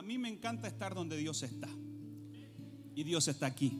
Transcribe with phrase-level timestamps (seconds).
[0.00, 1.68] A mí me encanta estar donde Dios está.
[2.94, 3.70] Y Dios está aquí.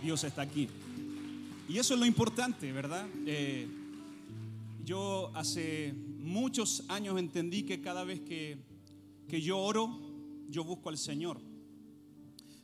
[0.00, 0.68] Dios está aquí.
[1.68, 3.08] Y eso es lo importante, ¿verdad?
[3.26, 3.66] Eh,
[4.84, 8.58] yo hace muchos años entendí que cada vez que,
[9.28, 9.90] que yo oro,
[10.48, 11.40] yo busco al Señor.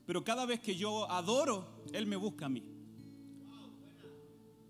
[0.07, 2.63] Pero cada vez que yo adoro, Él me busca a mí.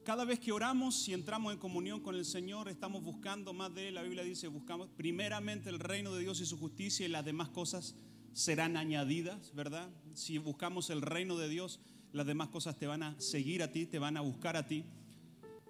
[0.09, 3.89] Cada vez que oramos y entramos en comunión con el Señor, estamos buscando más de
[3.89, 3.95] Él.
[3.97, 7.51] La Biblia dice, buscamos primeramente el reino de Dios y su justicia y las demás
[7.51, 7.95] cosas
[8.33, 9.91] serán añadidas, ¿verdad?
[10.15, 11.81] Si buscamos el reino de Dios,
[12.13, 14.87] las demás cosas te van a seguir a ti, te van a buscar a ti.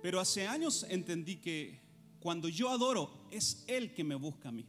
[0.03, 1.81] Pero hace años entendí que
[2.21, 4.67] cuando yo adoro, es Él que me busca a mí.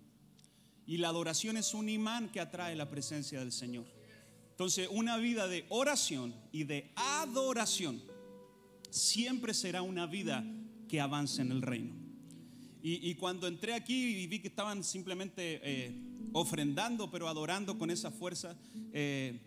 [0.87, 3.85] Y la adoración es un imán que atrae la presencia del Señor.
[4.49, 8.08] Entonces, una vida de oración y de adoración
[8.89, 10.45] siempre será una vida
[10.87, 11.93] que avance en el reino.
[12.81, 15.91] Y, cuando entré aquí y vi que estaban simplemente eh,
[16.31, 18.55] ofrendando, pero adorando con esa fuerza,
[18.93, 19.37] eh,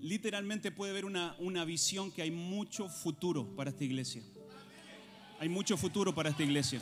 [0.00, 4.22] literalmente puede ver una, una visión que hay mucho futuro para esta iglesia.
[5.38, 6.80] Hay mucho futuro para esta iglesia.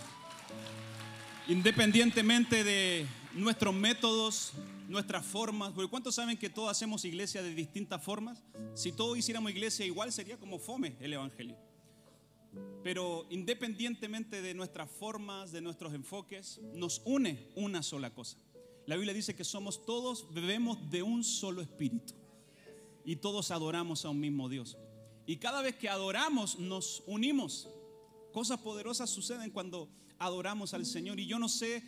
[1.47, 4.55] Independientemente de nuestros métodos,
[4.89, 8.43] nuestras formas, porque ¿cuántos saben que todos hacemos iglesia de distintas formas?
[8.75, 11.57] Si todos hiciéramos iglesia igual sería como fome el Evangelio.
[12.83, 18.39] Pero independientemente de nuestras formas, de nuestros enfoques, nos une una sola cosa.
[18.87, 22.15] La Biblia dice que somos todos, bebemos de un solo espíritu.
[23.05, 24.77] Y todos adoramos a un mismo Dios.
[25.27, 27.69] Y cada vez que adoramos, nos unimos.
[28.33, 31.19] Cosas poderosas suceden cuando adoramos al Señor.
[31.19, 31.83] Y yo no sé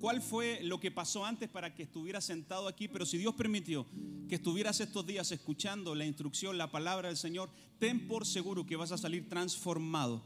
[0.00, 3.86] cuál fue lo que pasó antes para que estuvieras sentado aquí, pero si Dios permitió
[4.28, 8.76] que estuvieras estos días escuchando la instrucción, la palabra del Señor, ten por seguro que
[8.76, 10.22] vas a salir transformado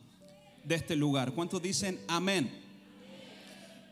[0.64, 1.32] de este lugar.
[1.32, 2.62] ¿Cuántos dicen amén?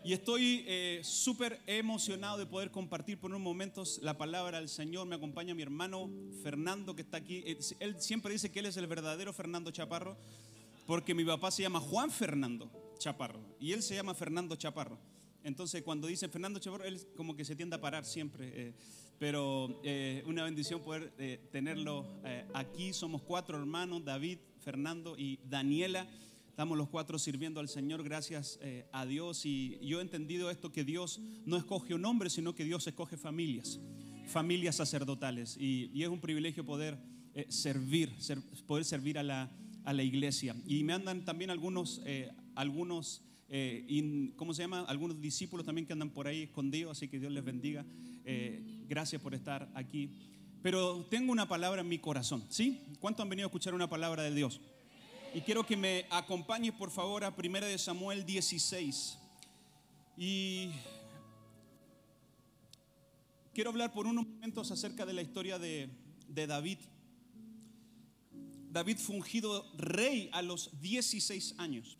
[0.05, 5.07] Y estoy eh, súper emocionado de poder compartir por unos momentos la palabra del Señor.
[5.07, 6.09] Me acompaña mi hermano
[6.41, 7.43] Fernando que está aquí.
[7.79, 10.17] Él siempre dice que él es el verdadero Fernando Chaparro,
[10.85, 12.69] porque mi papá se llama Juan Fernando
[12.99, 14.97] Chaparro y él se llama Fernando Chaparro.
[15.43, 18.51] Entonces, cuando dicen Fernando Chavarro, él como que se tiende a parar siempre.
[18.53, 18.73] Eh,
[19.19, 22.05] pero eh, una bendición poder eh, tenerlo
[22.53, 22.93] aquí.
[22.93, 26.07] Somos cuatro hermanos, David, Fernando y Daniela.
[26.49, 28.59] Estamos los cuatro sirviendo al Señor, gracias
[28.91, 29.43] a Dios.
[29.45, 33.17] Y yo he entendido esto, que Dios no escoge un hombre, sino que Dios escoge
[33.17, 33.79] familias,
[34.27, 35.57] familias sacerdotales.
[35.59, 36.99] Y, es un privilegio poder
[37.49, 38.13] servir,
[38.67, 39.51] poder servir a la,
[39.83, 40.55] a la, iglesia.
[40.67, 42.03] Y me andan también algunos,
[42.53, 44.81] algunos eh, y, ¿cómo se llama?
[44.87, 47.85] Algunos discípulos también que andan por ahí escondidos, así que Dios les bendiga.
[48.25, 50.09] Eh, gracias por estar aquí.
[50.61, 52.81] Pero tengo una palabra en mi corazón, ¿sí?
[52.99, 54.61] ¿Cuántos han venido a escuchar una palabra de Dios?
[55.35, 59.17] Y quiero que me acompañes por favor a 1 de Samuel 16.
[60.17, 60.69] Y
[63.53, 65.89] quiero hablar por unos momentos acerca de la historia de,
[66.27, 66.77] de David.
[68.71, 71.97] David fungido rey a los 16 años.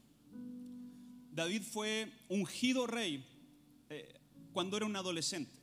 [1.33, 3.25] David fue ungido rey
[3.89, 4.13] eh,
[4.51, 5.59] cuando era un adolescente,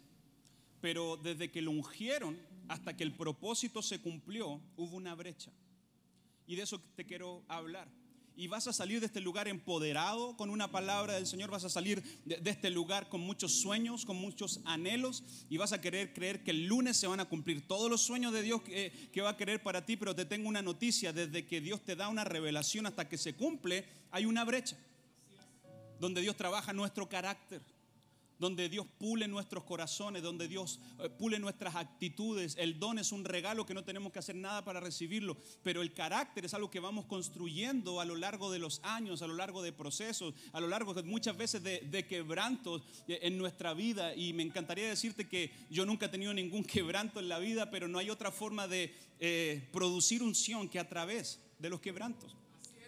[0.81, 2.36] pero desde que lo ungieron
[2.69, 5.53] hasta que el propósito se cumplió, hubo una brecha.
[6.47, 7.88] Y de eso te quiero hablar.
[8.36, 11.69] Y vas a salir de este lugar empoderado con una palabra del Señor, vas a
[11.69, 16.42] salir de, este lugar con muchos sueños, con muchos anhelos, y vas a querer creer
[16.42, 19.31] que el lunes se van a cumplir todos los sueños de Dios que, que va
[19.31, 22.25] a querer para ti, pero te tengo una noticia, desde que Dios te da una
[22.25, 24.76] revelación hasta que se cumple, hay una brecha
[26.00, 27.61] donde Dios trabaja nuestro carácter,
[28.38, 32.56] donde Dios pule nuestros corazones, donde Dios eh, pule nuestras actitudes.
[32.59, 35.93] El don es un regalo que no tenemos que hacer nada para recibirlo, pero el
[35.93, 39.62] carácter es algo que vamos construyendo a lo largo de los años, a lo largo
[39.62, 44.15] de procesos, a lo largo muchas veces de, quebrantos eh, en nuestra vida.
[44.15, 47.88] Y me encantaría decirte que yo nunca he tenido ningún quebranto en la vida, pero
[47.88, 52.34] no hay otra forma de eh, producir unción que a través de los quebrantos,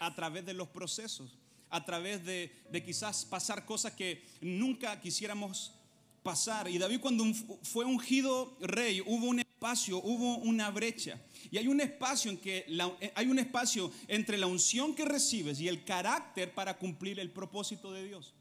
[0.00, 1.41] a través de los procesos
[1.72, 2.52] a través de,
[2.84, 5.72] quizás pasar cosas que nunca quisiéramos
[6.22, 6.68] pasar.
[6.68, 7.24] Y David cuando
[7.62, 11.18] fue ungido rey, hubo un espacio, hubo una brecha.
[11.50, 15.60] Y hay un espacio en que eh, hay un espacio entre la unción que recibes
[15.60, 18.34] y el carácter para cumplir el propósito de Dios.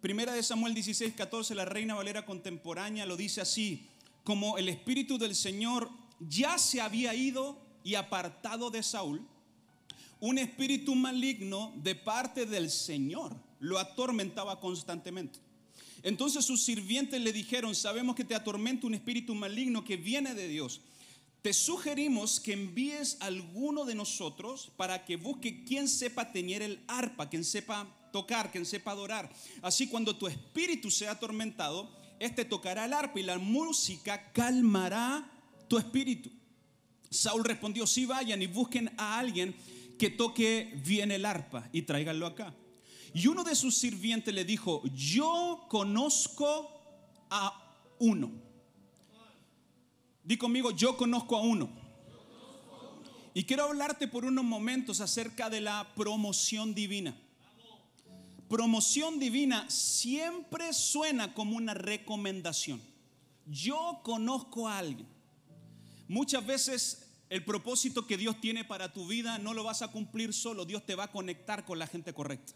[0.00, 3.86] Primera de Samuel 16, 14, la Reina Valera contemporánea lo dice así,
[4.24, 5.88] como el Espíritu del Señor
[6.20, 9.24] ya se había ido y apartado de Saúl,
[10.20, 15.38] un espíritu maligno de parte del Señor lo atormentaba constantemente.
[16.02, 20.48] Entonces sus sirvientes le dijeron, sabemos que te atormenta un espíritu maligno que viene de
[20.48, 20.80] Dios.
[21.42, 26.80] Te sugerimos que envíes a alguno de nosotros para que busque quien sepa tener el
[26.88, 29.30] arpa, quien sepa tocar, quien sepa adorar.
[29.62, 35.30] Así cuando tu espíritu sea atormentado, este tocará el arpa y la música calmará
[35.68, 36.30] tu espíritu.
[37.10, 39.54] Saúl respondió, sí vayan y busquen a alguien
[39.98, 42.54] que toque bien el arpa y tráiganlo acá.
[43.12, 46.70] Y uno de sus sirvientes le dijo, yo conozco
[47.30, 48.30] a uno.
[50.22, 51.70] Di conmigo, yo conozco a uno.
[53.34, 57.16] Y quiero hablarte por unos momentos acerca de la promoción divina.
[58.48, 62.80] Promoción divina siempre suena como una recomendación.
[63.46, 65.06] Yo conozco a alguien.
[66.08, 70.32] Muchas veces el propósito que Dios tiene para tu vida no lo vas a cumplir
[70.32, 72.54] solo, Dios te va a conectar con la gente correcta.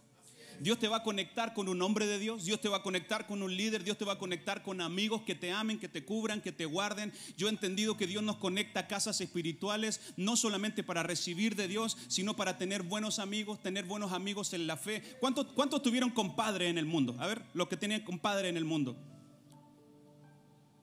[0.60, 3.26] Dios te va a conectar con un hombre de Dios, Dios te va a conectar
[3.26, 6.04] con un líder, Dios te va a conectar con amigos que te amen, que te
[6.04, 7.12] cubran, que te guarden.
[7.36, 11.66] Yo he entendido que Dios nos conecta a casas espirituales, no solamente para recibir de
[11.66, 15.02] Dios, sino para tener buenos amigos, tener buenos amigos en la fe.
[15.20, 17.16] ¿Cuántos, cuántos tuvieron compadre en el mundo?
[17.18, 18.96] A ver, los que tenían compadre en el mundo.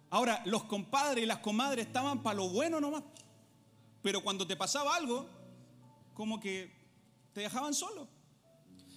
[0.10, 3.04] Ahora, los compadres y las comadres estaban para lo bueno nomás.
[4.02, 5.28] Pero cuando te pasaba algo,
[6.14, 6.72] como que
[7.34, 8.08] te dejaban solo.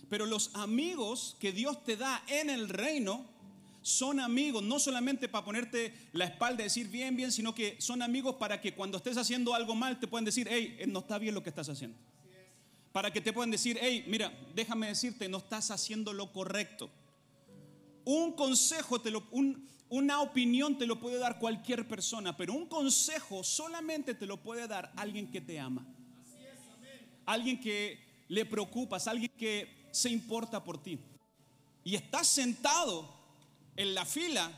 [0.09, 3.27] Pero los amigos que Dios te da en el reino
[3.83, 8.01] son amigos, no solamente para ponerte la espalda y decir bien, bien, sino que son
[8.01, 11.35] amigos para que cuando estés haciendo algo mal te puedan decir, hey, no está bien
[11.35, 11.99] lo que estás haciendo.
[12.93, 16.91] Para que te puedan decir, hey, mira, déjame decirte, no estás haciendo lo correcto.
[18.05, 22.65] Un consejo, te lo, un, una opinión te lo puede dar cualquier persona, pero un
[22.65, 25.87] consejo solamente te lo puede dar alguien que te ama.
[27.27, 27.99] Alguien que
[28.29, 30.99] le preocupas, alguien que se importa por ti.
[31.85, 33.07] Y estás sentado
[33.77, 34.51] en la fila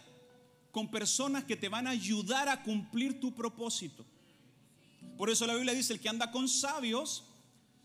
[0.70, 4.06] con personas que te van a ayudar a cumplir tu propósito.
[5.18, 7.24] Por eso la Biblia dice, el que anda con sabios,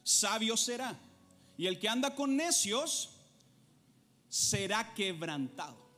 [0.04, 1.00] sabio será.
[1.57, 3.10] Y el que anda con necios,
[4.28, 5.88] será quebrantado.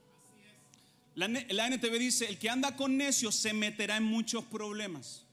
[1.13, 5.25] La, NTV dice, el que anda con necios se meterá en muchos problemas.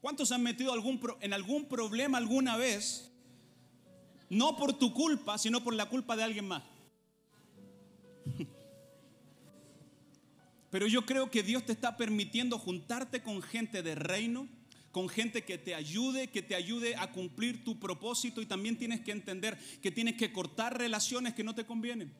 [0.00, 3.10] ¿Cuántos han metido algún, en algún problema alguna vez?
[4.30, 6.62] No por tu culpa, sino por la culpa de alguien más.
[10.70, 14.48] Pero yo creo que Dios te está permitiendo juntarte con gente de reino,
[14.90, 19.00] con gente que te ayude, que te ayude a cumplir tu propósito y también tienes
[19.00, 22.12] que entender que tienes que cortar relaciones que no te convienen.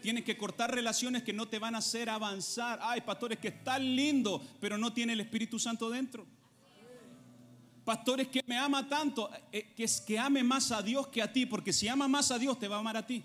[0.00, 2.78] Tienes que cortar relaciones que no te van a hacer avanzar.
[2.82, 6.26] Ay, pastores, que es tan lindo, pero no tiene el Espíritu Santo dentro.
[7.84, 11.32] Pastores que me ama tanto, eh, que es que ame más a Dios que a
[11.32, 13.22] ti, porque si ama más a Dios te va a amar a ti.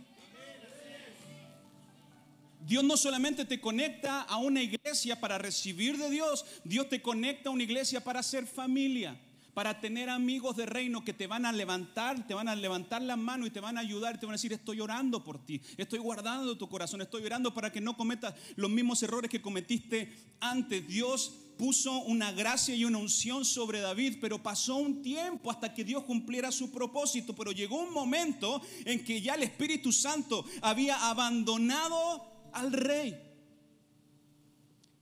[2.65, 7.49] Dios no solamente te conecta a una iglesia para recibir de Dios, Dios te conecta
[7.49, 9.15] a una iglesia para ser familia
[9.55, 13.15] para tener amigos de reino que te van a levantar, te van a levantar la
[13.15, 15.99] mano y te van a ayudar, te van a decir, estoy orando por ti, estoy
[15.99, 20.85] guardando tu corazón, estoy orando para que no cometas los mismos errores que cometiste antes.
[20.85, 25.85] Dios puso una gracia y una unción sobre David, pero pasó un tiempo hasta que
[25.85, 31.09] Dios cumpliera su propósito, pero llegó un momento en que ya el Espíritu Santo había
[31.09, 33.17] abandonado al rey.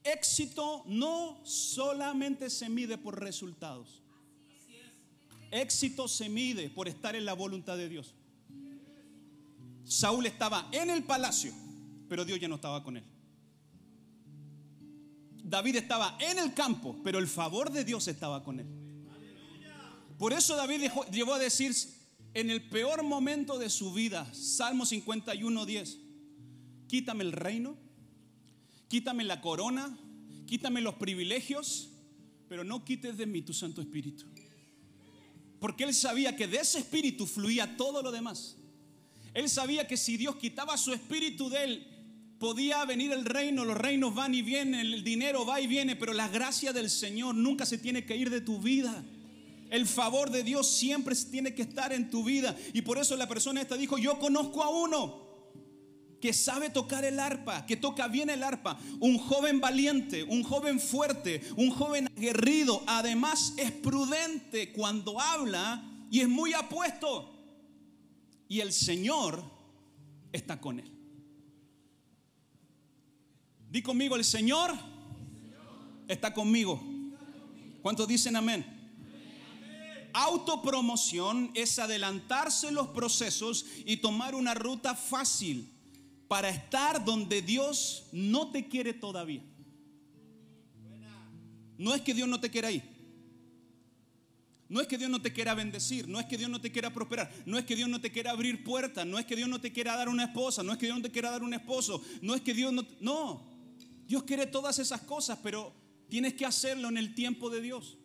[0.03, 4.02] Éxito no solamente se mide por resultados.
[5.53, 8.15] Éxito se mide por estar en la voluntad de Dios.
[9.85, 11.53] Saúl estaba en el palacio,
[12.09, 13.03] pero Dios ya no estaba con él.
[15.43, 18.65] David estaba en el campo, pero el favor de Dios estaba con él.
[20.17, 21.75] Por eso David llevó a decir
[22.33, 25.99] en el peor momento de su vida, Salmo 51, 10,
[26.87, 27.77] quítame el reino,
[28.87, 29.95] quítame la corona,
[30.47, 31.89] quítame los privilegios,
[32.47, 34.32] pero no quites de mí tu Santo Espíritu.
[35.63, 38.57] Porque él sabía que de ese espíritu fluía todo lo demás.
[39.33, 41.87] Él sabía que si Dios quitaba su espíritu de él,
[42.37, 46.11] podía venir el reino, los reinos van y vienen, el dinero va y viene, pero
[46.11, 49.05] la gracia del Señor nunca se tiene que ir de tu vida.
[49.69, 52.57] El favor de Dios siempre tiene que estar en tu vida.
[52.73, 55.17] Y por eso la persona esta dijo, yo conozco a uno
[56.23, 60.79] que sabe tocar el arpa, que toca bien el arpa, un joven valiente, un joven
[60.79, 67.29] fuerte, un joven aguerrido, además es prudente cuando habla y es muy apuesto.
[68.47, 69.43] Y el Señor
[70.31, 70.89] está con él.
[73.69, 74.71] Di conmigo, el Señor
[76.07, 76.81] está conmigo.
[77.81, 78.65] ¿Cuántos dicen amén?
[80.13, 85.72] Autopromoción es adelantarse los procesos y tomar una ruta fácil
[86.33, 89.43] para estar donde Dios no te quiere todavía.
[91.77, 92.81] No es que Dios no te quiera ahí.
[94.67, 96.91] No es que Dios no te quiera bendecir, no es que Dios no te quiera
[96.91, 99.61] prosperar, no es que Dios no te quiera abrir puertas, no es que Dios no
[99.61, 102.01] te quiera dar una esposa, no es que Dios no te quiera dar un esposo,
[102.23, 102.83] no es que Dios no...
[102.99, 103.43] No,
[104.07, 105.71] Dios quiere todas esas cosas, pero
[106.09, 107.99] tienes que hacerlo en el tiempo de Dios.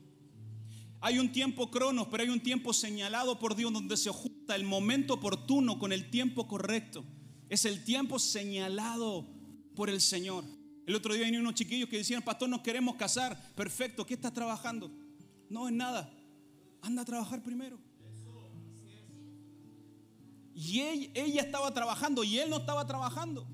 [1.01, 4.65] Hay un tiempo cronos, pero hay un tiempo señalado por Dios donde se ajusta el
[4.65, 7.07] momento oportuno con el tiempo correcto.
[7.49, 9.27] Es el tiempo señalado
[9.75, 10.45] por el Señor.
[10.87, 13.39] El otro día vinieron unos chiquillos que decían, pastor, nos queremos casar.
[13.55, 14.91] Perfecto, ¿qué estás trabajando?
[15.49, 16.13] No, es nada.
[16.83, 17.79] Anda a trabajar primero.
[20.55, 23.47] Y ella estaba trabajando y él no estaba trabajando.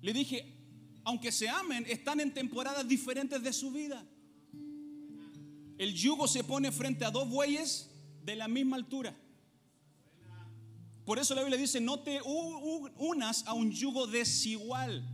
[0.00, 0.56] Le dije,
[1.04, 4.06] aunque se amen, están en temporadas diferentes de su vida.
[5.78, 7.90] El yugo se pone frente a dos bueyes
[8.22, 9.16] de la misma altura.
[11.10, 15.04] Por eso la Biblia dice, no te unas a un yugo desigual.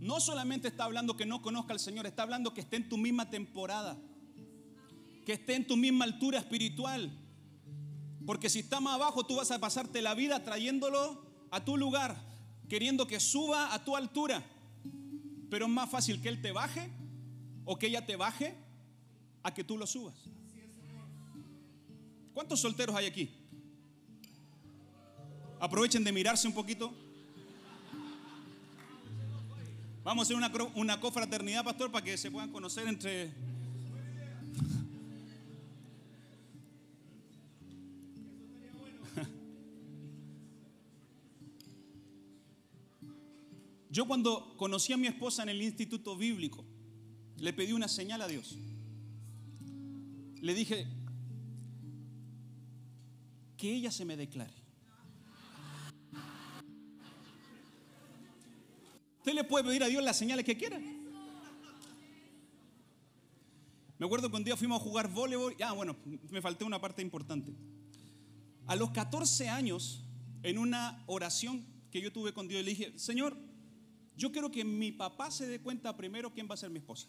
[0.00, 2.98] No solamente está hablando que no conozca al Señor, está hablando que esté en tu
[2.98, 3.96] misma temporada,
[5.24, 7.16] que esté en tu misma altura espiritual.
[8.26, 12.16] Porque si está más abajo, tú vas a pasarte la vida trayéndolo a tu lugar,
[12.68, 14.44] queriendo que suba a tu altura.
[15.48, 16.90] Pero es más fácil que Él te baje
[17.64, 18.56] o que ella te baje
[19.44, 20.16] a que tú lo subas.
[22.34, 23.41] ¿Cuántos solteros hay aquí?
[25.62, 26.92] Aprovechen de mirarse un poquito.
[30.02, 33.30] Vamos a hacer una, una cofraternidad, pastor, para que se puedan conocer entre
[43.88, 46.64] Yo cuando conocí a mi esposa en el instituto bíblico,
[47.36, 48.56] le pedí una señal a Dios.
[50.40, 50.88] Le dije,
[53.56, 54.61] que ella se me declare.
[59.52, 60.80] Puede pedir a Dios las señales que quiera.
[63.98, 65.54] Me acuerdo que un día fuimos a jugar voleibol.
[65.62, 65.94] Ah, bueno,
[66.30, 67.52] me falté una parte importante.
[68.66, 70.06] A los 14 años,
[70.42, 73.36] en una oración que yo tuve con Dios, le dije, Señor,
[74.16, 77.08] yo quiero que mi papá se dé cuenta primero quién va a ser mi esposa.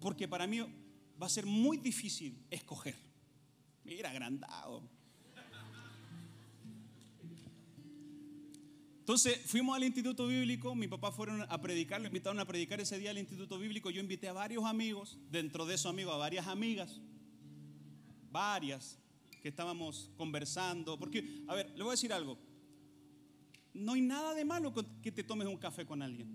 [0.00, 2.96] Porque para mí va a ser muy difícil escoger.
[3.84, 4.86] Mira, agrandado.
[9.10, 12.96] Entonces fuimos al instituto bíblico, mi papá fueron a predicar, lo invitaron a predicar ese
[12.96, 16.46] día al instituto bíblico, yo invité a varios amigos, dentro de esos amigos a varias
[16.46, 17.00] amigas,
[18.30, 19.00] varias
[19.42, 22.38] que estábamos conversando, porque, a ver, le voy a decir algo,
[23.74, 26.28] no hay nada de malo que te tomes un café con alguien.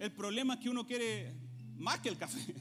[0.00, 1.36] El problema es que uno quiere
[1.78, 2.52] más que el café.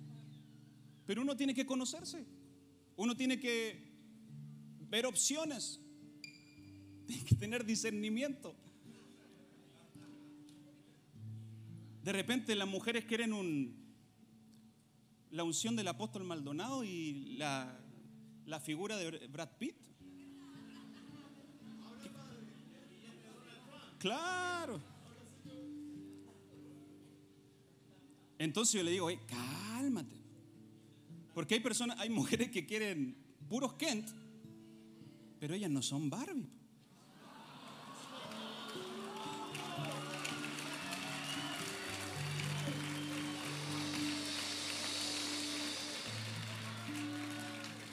[1.04, 2.24] Pero uno tiene que conocerse.
[2.96, 3.92] Uno tiene que
[4.88, 5.82] ver opciones.
[7.06, 8.54] Tiene que tener discernimiento.
[12.02, 13.74] De repente las mujeres quieren un,
[15.30, 17.80] la unción del apóstol Maldonado y la,
[18.46, 19.76] la figura de Brad Pitt.
[23.98, 24.80] Claro.
[28.38, 30.14] Entonces yo le digo, cálmate.
[31.34, 33.16] Porque hay personas, hay mujeres que quieren
[33.48, 34.08] puros Kent,
[35.38, 36.55] pero ellas no son Barbie.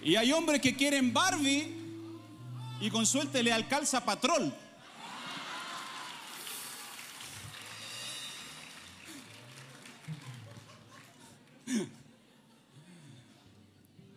[0.04, 1.74] Y hay hombres que quieren Barbie
[2.82, 4.54] y con suerte le alcanza patrón.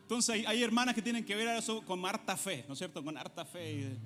[0.03, 3.05] Entonces hay, hermanas que tienen que ver eso con harta fe, ¿no es cierto?
[3.05, 3.97] Con harta fe.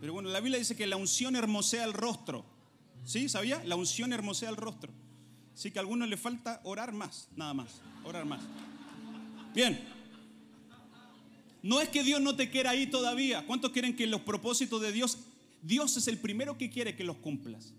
[0.00, 2.44] Pero bueno, la Biblia dice que la unción hermosea el rostro.
[3.04, 3.28] ¿Sí?
[3.28, 3.62] ¿Sabía?
[3.64, 4.92] La unción hermosea el rostro.
[5.54, 7.80] Así que a algunos le falta orar más, nada más.
[8.04, 8.42] Orar más.
[9.54, 9.80] Bien.
[11.62, 13.46] No es que Dios no te quiera ahí todavía.
[13.46, 15.18] ¿Cuántos quieren que los propósitos de Dios,
[15.62, 17.72] Dios es el primero que quiere que los cumplas?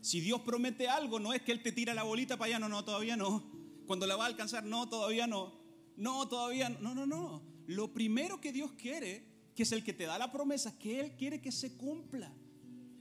[0.00, 2.68] Si Dios promete algo, no es que Él te tira la bolita para allá, no,
[2.68, 3.44] no, todavía no.
[3.86, 5.54] Cuando la va a alcanzar, no, todavía no.
[5.96, 7.42] No, todavía no, no, no.
[7.66, 11.12] Lo primero que Dios quiere, que es el que te da la promesa, que Él
[11.16, 12.32] quiere que se cumpla.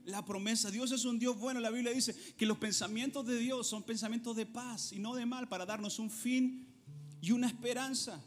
[0.05, 1.59] La promesa, Dios es un Dios bueno.
[1.59, 5.25] La Biblia dice que los pensamientos de Dios son pensamientos de paz y no de
[5.25, 6.67] mal para darnos un fin
[7.21, 8.21] y una esperanza.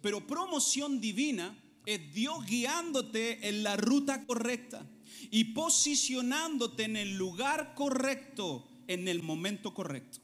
[0.00, 4.86] Pero promoción divina es Dios guiándote en la ruta correcta
[5.30, 10.20] y posicionándote en el lugar correcto en el momento correcto.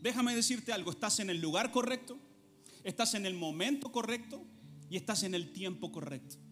[0.00, 2.18] Déjame decirte algo, estás en el lugar correcto,
[2.82, 4.42] estás en el momento correcto
[4.90, 6.43] y estás en el tiempo correcto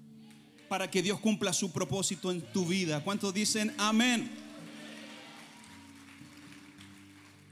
[0.73, 3.05] para que Dios cumpla su propósito en tu vida.
[3.05, 4.31] ¿Cuántos dicen amén?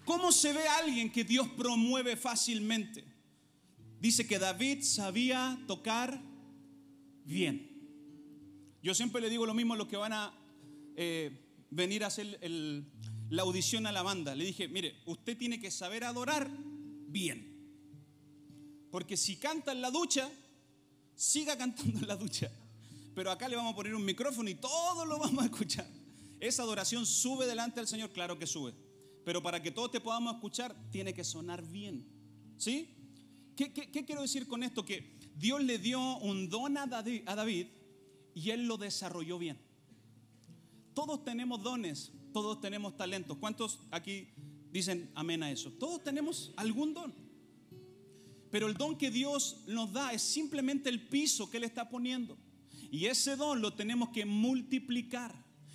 [0.07, 3.05] ¿Cómo se ve alguien que Dios promueve fácilmente?
[4.00, 6.19] Dice que David sabía tocar
[7.27, 7.69] bien.
[8.83, 10.33] Yo siempre le digo lo mismo a los que van a
[10.97, 12.41] eh, venir a hacer
[13.29, 14.35] la audición a la banda.
[14.35, 16.50] Le dije, mire, usted tiene que saber adorar
[17.07, 17.55] bien.
[18.91, 20.31] Porque si canta en la ducha,
[21.15, 22.50] siga cantando en la ducha.
[23.14, 25.87] Pero acá le vamos a poner un micrófono y todo lo vamos a escuchar.
[26.38, 28.75] Esa adoración sube delante del Señor, claro que sube.
[29.25, 32.07] Pero para que todos te podamos escuchar, tiene que sonar bien.
[32.57, 32.97] ¿Sí?
[33.57, 34.85] ¿Qué, qué quiero decir con esto?
[34.85, 37.67] Que Dios le dio un don a David
[38.35, 39.59] y él lo desarrolló bien.
[40.95, 43.37] Todos tenemos dones, todos tenemos talentos.
[43.38, 44.29] ¿Cuántos aquí
[44.71, 45.71] dicen amén a eso?
[45.73, 47.14] Todos tenemos algún don.
[48.50, 52.37] Pero el don que Dios nos da es simplemente el piso que Él está poniendo.
[52.90, 55.35] Y ese don lo tenemos que multiplicar.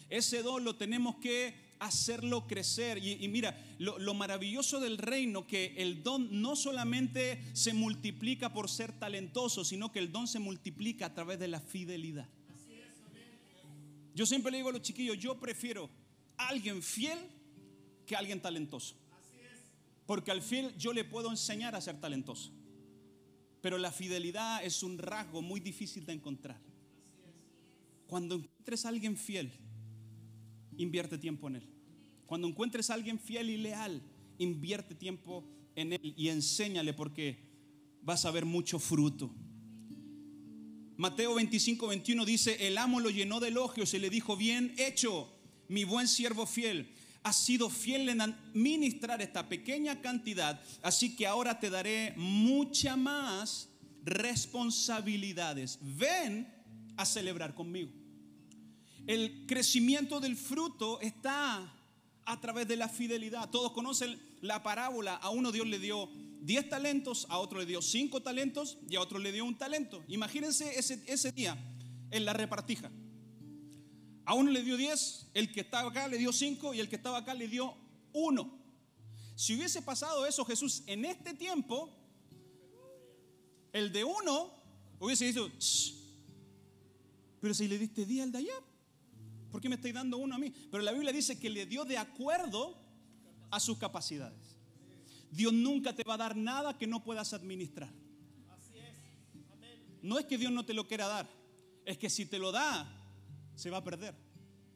[0.09, 2.97] Ese don lo tenemos que hacerlo crecer.
[2.97, 8.69] Y, mira, lo, lo, maravilloso del reino, que el don no solamente se multiplica por
[8.69, 12.27] ser talentoso, sino que el don se multiplica a través de la fidelidad.
[14.13, 15.89] Yo siempre le digo a los chiquillos, yo prefiero
[16.37, 17.19] alguien fiel
[18.05, 18.95] que alguien talentoso.
[20.05, 22.51] Porque al fiel yo le puedo enseñar a ser talentoso.
[23.61, 26.61] Pero la fidelidad es un rasgo muy difícil de encontrar.
[28.07, 29.51] Cuando encuentres a alguien fiel,
[30.77, 31.69] invierte tiempo en él.
[32.25, 34.01] Cuando encuentres a alguien fiel y leal,
[34.37, 35.43] invierte tiempo
[35.75, 37.37] en él y enséñale porque
[38.01, 39.33] vas a ver mucho fruto.
[40.97, 45.29] Mateo 25, 21 dice, el amo lo llenó de elogios y le dijo, bien hecho,
[45.67, 46.89] mi buen siervo fiel,
[47.23, 53.67] has sido fiel en administrar esta pequeña cantidad, así que ahora te daré mucha más
[54.03, 55.79] responsabilidades.
[55.81, 56.54] Ven
[56.97, 57.91] a celebrar conmigo.
[59.07, 61.71] El crecimiento del fruto está
[62.25, 63.49] a través de la fidelidad.
[63.49, 65.15] Todos conocen la parábola.
[65.15, 66.09] A uno Dios le dio
[66.41, 70.03] 10 talentos, a otro le dio 5 talentos y a otro le dio un talento.
[70.07, 71.57] Imagínense ese, ese día
[72.11, 72.91] en la repartija.
[74.25, 76.95] A uno le dio 10, el que estaba acá le dio 5 y el que
[76.95, 77.75] estaba acá le dio
[78.13, 78.59] 1.
[79.35, 81.89] Si hubiese pasado eso Jesús en este tiempo,
[83.71, 84.51] el de uno
[84.99, 85.51] hubiese dicho,
[87.45, 88.55] pero si le diste 10 al de allá,
[89.51, 90.51] ¿por qué me estáis dando uno a mí?
[90.71, 92.75] Pero la Biblia dice que le dio de acuerdo
[93.51, 94.55] a sus capacidades.
[95.29, 97.93] Dios nunca te va a dar nada que no puedas administrar.
[100.01, 101.29] No es que Dios no te lo quiera dar,
[101.85, 102.91] es que si te lo da,
[103.53, 104.15] se va a perder,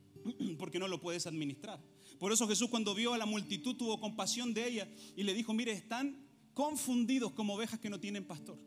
[0.59, 1.83] porque no lo puedes administrar.
[2.19, 5.55] Por eso Jesús cuando vio a la multitud tuvo compasión de ella y le dijo,
[5.55, 8.59] mire, están confundidos como ovejas que no tienen pastor.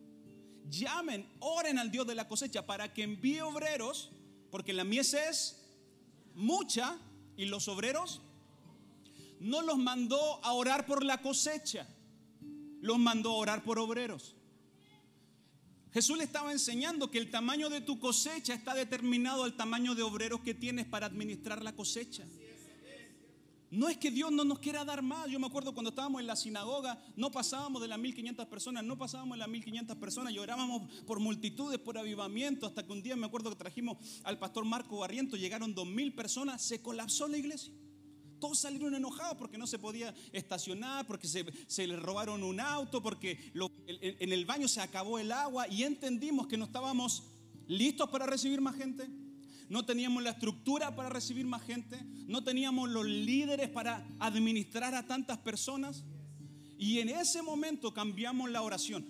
[0.71, 4.11] Llamen, oren al Dios de la cosecha para que envíe obreros,
[4.51, 5.63] porque la mies es
[6.35, 6.99] mucha
[7.37, 8.21] y los obreros
[9.41, 11.87] no los mandó a orar por la cosecha,
[12.81, 14.37] los mandó a orar por obreros.
[15.93, 20.03] Jesús le estaba enseñando que el tamaño de tu cosecha está determinado al tamaño de
[20.03, 22.25] obreros que tienes para administrar la cosecha.
[23.73, 25.31] No es que Dios no nos quiera dar más.
[25.31, 28.99] Yo me acuerdo cuando estábamos en la sinagoga, no pasábamos de las 1500 personas, no
[28.99, 33.25] pasábamos de las 1500 personas, llorábamos por multitudes, por avivamiento, hasta que un día me
[33.25, 37.73] acuerdo que trajimos al pastor Marco Barriento, llegaron 2000 personas, se colapsó la iglesia.
[38.41, 43.03] Todos salieron enojados porque no se podía estacionar, porque se, se le robaron un auto,
[43.03, 47.23] porque en el baño se acabó el agua y entendimos que no estábamos
[47.69, 49.09] listos para recibir más gente.
[49.73, 51.99] No teníamos la estructura para recibir más gente.
[52.27, 56.05] No teníamos los líderes para administrar a tantas personas.
[56.77, 59.07] Y en ese momento cambiamos la oración.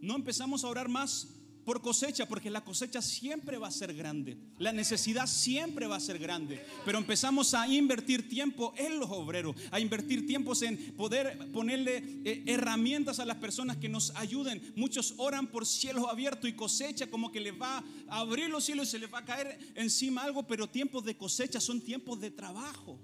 [0.00, 1.35] No empezamos a orar más
[1.66, 6.00] por cosecha, porque la cosecha siempre va a ser grande, la necesidad siempre va a
[6.00, 11.50] ser grande, pero empezamos a invertir tiempo en los obreros, a invertir tiempos en poder
[11.52, 14.62] ponerle eh, herramientas a las personas que nos ayuden.
[14.76, 18.86] Muchos oran por cielos abiertos y cosecha como que les va a abrir los cielos
[18.86, 22.30] y se les va a caer encima algo, pero tiempos de cosecha son tiempos de
[22.30, 22.96] trabajo.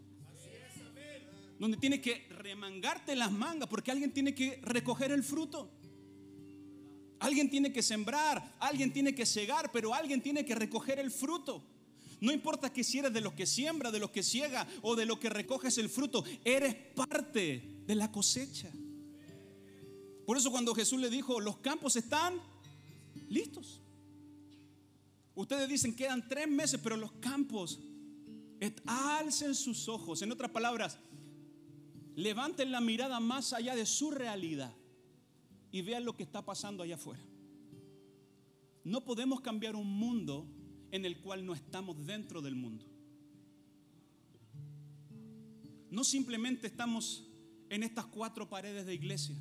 [1.59, 5.82] Donde tienes que remangarte las mangas porque alguien tiene que recoger el fruto.
[7.23, 11.63] Alguien tiene que sembrar, alguien tiene que cegar, pero alguien tiene que recoger el fruto.
[12.21, 15.07] No importa que si eres de los que siembra, de los que ciega o de
[15.07, 18.73] los que recoges el fruto, eres parte de la cosecha.
[20.27, 22.41] Por eso cuando Jesús le dijo, los campos están
[23.29, 23.81] listos.
[25.37, 27.79] Ustedes dicen, quedan tres meses, pero los campos,
[28.85, 30.23] alcen sus ojos.
[30.23, 30.99] En otras palabras,
[32.17, 34.75] levanten la mirada más allá de su realidad
[35.73, 37.23] y vean lo que está pasando allá afuera.
[38.85, 40.47] No podemos cambiar un mundo
[40.91, 42.85] en el cual no estamos dentro del mundo.
[45.91, 47.27] No simplemente estamos
[47.71, 49.37] en estas cuatro paredes de iglesia.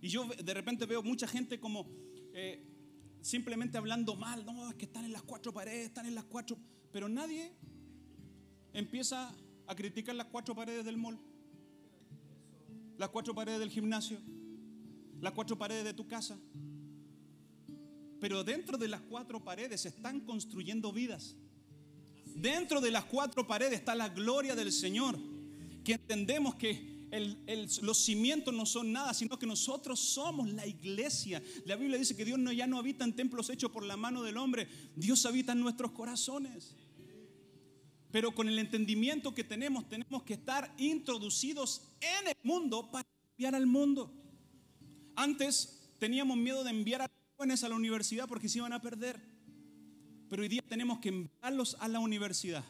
[0.00, 1.88] Y yo de repente veo mucha gente como
[2.32, 2.64] eh,
[3.20, 6.58] simplemente hablando mal, no, es que están en las cuatro paredes, están en las cuatro,
[6.90, 7.52] pero nadie
[8.72, 9.34] empieza
[9.66, 11.18] a criticar las cuatro paredes del mall,
[12.96, 14.18] las cuatro paredes del gimnasio,
[15.20, 16.38] las cuatro paredes de tu casa.
[18.20, 21.36] Pero dentro de las cuatro paredes se están construyendo vidas.
[22.34, 25.18] Dentro de las cuatro paredes está la gloria del Señor,
[25.84, 26.98] que entendemos que
[27.82, 31.42] los cimientos no son nada, sino que nosotros somos la iglesia.
[31.64, 34.22] La Biblia dice que Dios no, ya no habita en templos hechos por la mano
[34.22, 36.76] del hombre, Dios habita en nuestros corazones.
[38.10, 43.54] Pero con el entendimiento que tenemos, tenemos que estar introducidos en el mundo para enviar
[43.54, 44.17] al mundo.
[45.18, 48.80] Antes teníamos miedo de enviar a los jóvenes a la universidad porque se iban a
[48.80, 49.20] perder.
[50.28, 52.64] Pero hoy día tenemos que enviarlos a la universidad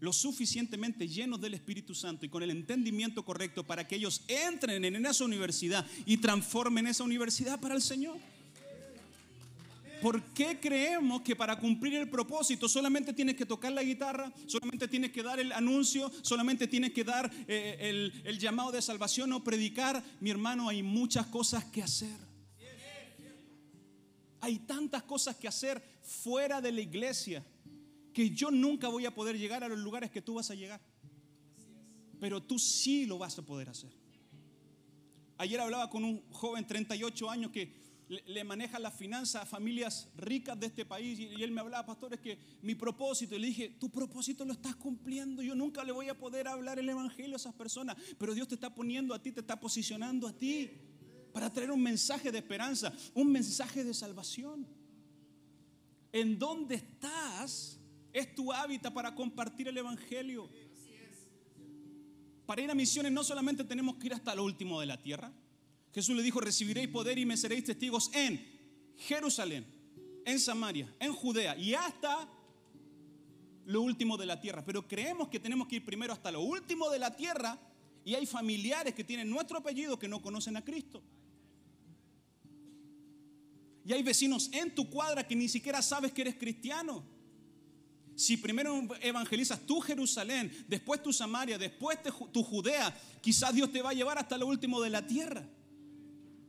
[0.00, 4.84] lo suficientemente llenos del Espíritu Santo y con el entendimiento correcto para que ellos entren
[4.84, 8.16] en esa universidad y transformen esa universidad para el Señor.
[10.02, 14.88] ¿Por qué creemos que para cumplir el propósito solamente tienes que tocar la guitarra, solamente
[14.88, 19.32] tienes que dar el anuncio, solamente tienes que dar eh, el, el llamado de salvación
[19.32, 20.02] o predicar?
[20.18, 22.32] Mi hermano, hay muchas cosas que hacer.
[24.40, 27.44] Hay tantas cosas que hacer fuera de la iglesia
[28.12, 30.80] que yo nunca voy a poder llegar a los lugares que tú vas a llegar.
[32.18, 33.92] Pero tú sí lo vas a poder hacer.
[35.38, 37.72] Ayer hablaba con un joven 38 años que
[38.08, 42.14] le maneja las finanzas a familias ricas de este país y él me hablaba, pastor,
[42.14, 45.92] es que mi propósito, y le dije, tu propósito lo estás cumpliendo, yo nunca le
[45.92, 49.22] voy a poder hablar el Evangelio a esas personas, pero Dios te está poniendo a
[49.22, 50.70] ti, te está posicionando a ti
[51.32, 54.66] para traer un mensaje de esperanza, un mensaje de salvación.
[56.12, 57.78] ¿En dónde estás?
[58.12, 60.50] Es tu hábitat para compartir el Evangelio.
[62.44, 65.32] Para ir a misiones no solamente tenemos que ir hasta lo último de la tierra.
[65.92, 68.42] Jesús le dijo, recibiréis poder y me seréis testigos en
[68.96, 69.66] Jerusalén,
[70.24, 72.28] en Samaria, en Judea y hasta
[73.66, 74.64] lo último de la tierra.
[74.64, 77.58] Pero creemos que tenemos que ir primero hasta lo último de la tierra
[78.04, 81.02] y hay familiares que tienen nuestro apellido que no conocen a Cristo.
[83.84, 87.04] Y hay vecinos en tu cuadra que ni siquiera sabes que eres cristiano.
[88.14, 91.98] Si primero evangelizas tu Jerusalén, después tu Samaria, después
[92.32, 95.46] tu Judea, quizás Dios te va a llevar hasta lo último de la tierra.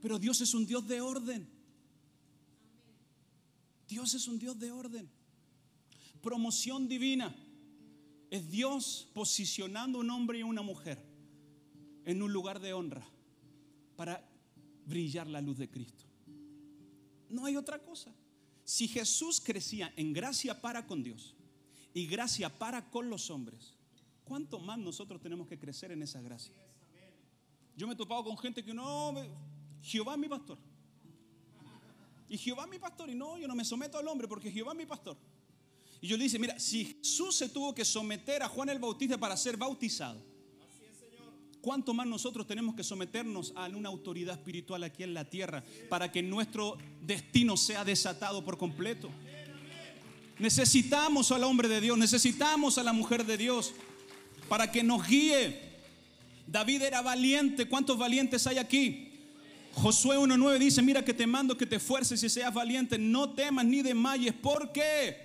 [0.03, 1.47] Pero Dios es un Dios de orden.
[3.87, 5.09] Dios es un Dios de orden.
[6.21, 7.33] Promoción divina.
[8.29, 11.01] Es Dios posicionando un hombre y una mujer
[12.03, 13.07] en un lugar de honra
[13.95, 14.29] para
[14.85, 16.03] brillar la luz de Cristo.
[17.29, 18.13] No hay otra cosa.
[18.65, 21.33] Si Jesús crecía en gracia para con Dios,
[21.93, 23.73] y gracia para con los hombres.
[24.25, 26.53] ¿Cuánto más nosotros tenemos que crecer en esa gracia?
[27.77, 29.13] Yo me he topado con gente que no,
[29.83, 30.57] Jehová es mi pastor.
[32.29, 33.09] Y Jehová es mi pastor.
[33.09, 35.17] Y no, yo no me someto al hombre porque Jehová es mi pastor.
[36.01, 39.17] Y yo le dice, mira, si Jesús se tuvo que someter a Juan el Bautista
[39.17, 40.21] para ser bautizado,
[41.61, 46.11] ¿cuánto más nosotros tenemos que someternos a una autoridad espiritual aquí en la tierra para
[46.11, 49.09] que nuestro destino sea desatado por completo?
[50.39, 53.73] Necesitamos al hombre de Dios, necesitamos a la mujer de Dios
[54.49, 55.73] para que nos guíe.
[56.47, 57.69] David era valiente.
[57.69, 59.12] ¿Cuántos valientes hay aquí?
[59.75, 63.65] Josué 1.9 dice, mira que te mando que te esfuerces y seas valiente, no temas
[63.65, 65.17] ni desmayes, porque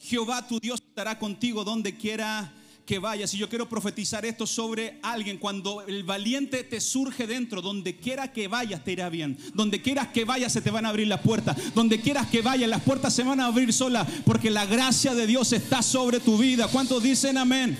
[0.00, 2.52] Jehová tu Dios estará contigo donde quiera
[2.88, 3.34] que vayas.
[3.34, 5.36] Y yo quiero profetizar esto sobre alguien.
[5.36, 9.36] Cuando el valiente te surge dentro, donde quiera que vayas te irá bien.
[9.52, 11.74] Donde quieras que vayas se te van a abrir las puertas.
[11.74, 14.08] Donde quieras que vayas las puertas se van a abrir solas.
[14.24, 16.66] Porque la gracia de Dios está sobre tu vida.
[16.68, 17.78] ¿Cuántos dicen amén?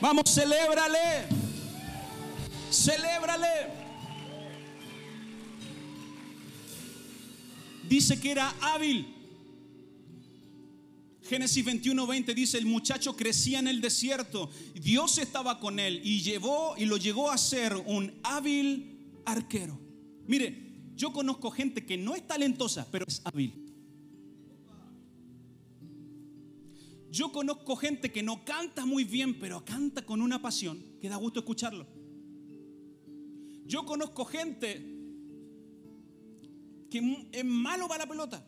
[0.00, 1.28] Vamos, celébrale.
[2.72, 3.83] Celébrale.
[7.88, 9.14] Dice que era hábil
[11.24, 16.20] Génesis 21, 20 dice, el muchacho crecía en el desierto, Dios estaba con él y
[16.20, 19.80] llevó y lo llegó a ser un hábil arquero.
[20.26, 23.54] Mire, yo conozco gente que no es talentosa, pero es hábil.
[27.10, 31.16] Yo conozco gente que no canta muy bien, pero canta con una pasión que da
[31.16, 31.86] gusto escucharlo.
[33.64, 34.93] Yo conozco gente
[36.94, 38.46] que es malo para la pelota,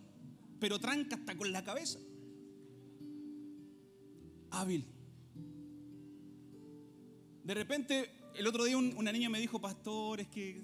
[0.60, 1.98] pero tranca hasta con la cabeza
[4.50, 4.86] hábil.
[7.42, 10.62] De repente, el otro día una niña me dijo, pastor, es que...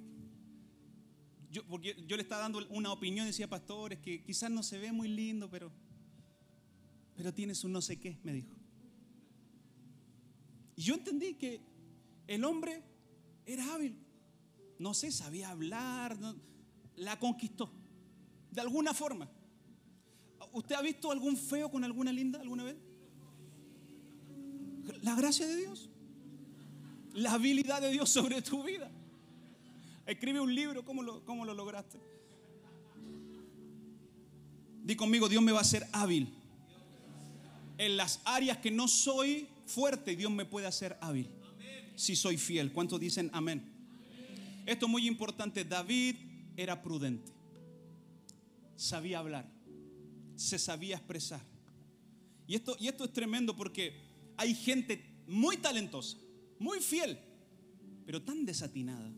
[1.51, 4.79] Yo, porque yo le estaba dando una opinión, decía, pastor, es que quizás no se
[4.79, 5.73] ve muy lindo, pero,
[7.17, 8.55] pero tienes un no sé qué, me dijo.
[10.77, 11.61] Y yo entendí que
[12.29, 12.85] el hombre
[13.45, 13.99] era hábil.
[14.79, 16.17] No sé, sabía hablar,
[16.97, 17.71] la conquistó.
[18.51, 19.29] De alguna forma.
[20.53, 22.77] ¿Usted ha visto algún feo con alguna linda alguna vez?
[25.03, 25.89] La gracia de Dios.
[27.15, 28.91] La habilidad de Dios sobre tu vida.
[30.07, 31.99] Escribe un libro, ¿cómo lo, cómo lo lograste?
[34.83, 36.29] Di conmigo, Dios me va a hacer hábil.
[37.79, 41.29] En las áreas que no soy fuerte, Dios me puede hacer hábil.
[41.95, 42.73] Si soy fiel.
[42.73, 43.63] ¿Cuántos dicen amén?
[44.67, 45.65] Esto es muy importante.
[45.65, 46.17] David
[46.57, 47.33] era prudente.
[48.77, 49.51] Sabía hablar.
[50.37, 51.43] Se sabía expresar.
[52.47, 54.01] Y esto, y esto es tremendo porque
[54.37, 56.19] hay gente muy talentosa,
[56.59, 57.19] muy fiel,
[58.05, 59.13] pero tan desatinada.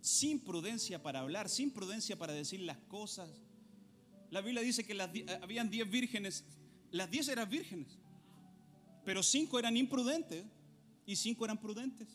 [0.00, 3.28] Sin prudencia para hablar, sin prudencia para decir las cosas
[4.30, 5.10] la Biblia dice que las,
[5.42, 6.44] habían diez vírgenes,
[6.92, 7.98] las diez eran vírgenes,
[9.04, 10.44] pero cinco eran imprudentes
[11.04, 12.08] y cinco eran prudentes.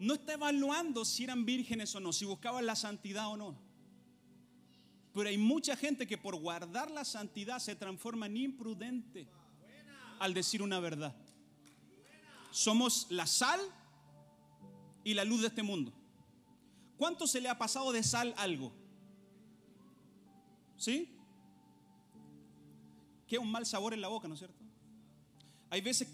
[0.00, 3.54] No está evaluando si eran vírgenes o no, si buscaban la santidad o no.
[5.12, 9.28] Pero hay mucha gente que por guardar la santidad se transforma en imprudente
[10.18, 11.14] al decir una verdad.
[12.50, 13.60] Somos la sal
[15.04, 15.92] y la luz de este mundo.
[16.96, 18.72] ¿Cuánto se le ha pasado de sal algo?
[20.78, 21.14] ¿Sí?
[23.26, 24.64] Queda un mal sabor en la boca, ¿no es cierto?
[25.68, 26.08] Hay veces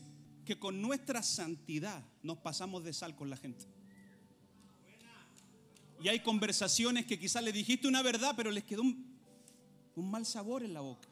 [0.45, 3.76] que con nuestra santidad nos pasamos de sal con la gente.
[6.03, 9.17] Y hay conversaciones que quizás le dijiste una verdad, pero les quedó un,
[9.97, 11.09] mal sabor en la boca.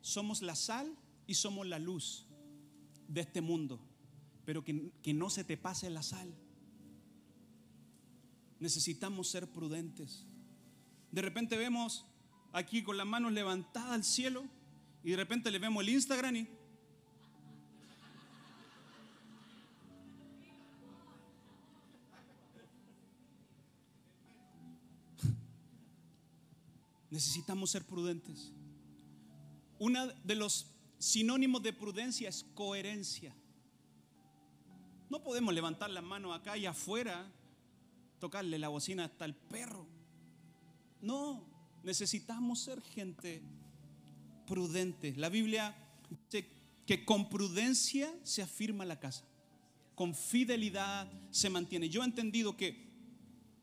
[0.00, 0.94] Somos la sal
[1.26, 2.26] y somos la luz
[3.08, 3.80] de este mundo,
[4.44, 6.32] pero que, que no se te pase la sal.
[8.60, 10.26] Necesitamos ser prudentes.
[11.10, 12.06] De repente vemos
[12.52, 14.44] aquí con las manos levantadas al cielo
[15.02, 16.59] y de repente le vemos el Instagram y...
[27.10, 28.52] Necesitamos ser prudentes.
[29.78, 30.66] Uno de los
[30.98, 33.34] sinónimos de prudencia es coherencia.
[35.08, 37.30] No podemos levantar las manos acá y afuera,
[38.20, 39.88] tocarle la bocina hasta el perro.
[41.00, 41.44] No,
[41.82, 43.42] necesitamos ser gente
[44.46, 45.14] prudente.
[45.16, 45.74] La Biblia
[46.08, 46.48] dice
[46.86, 49.24] que con prudencia se afirma la casa,
[49.94, 51.88] con fidelidad se mantiene.
[51.88, 52.90] Yo he entendido que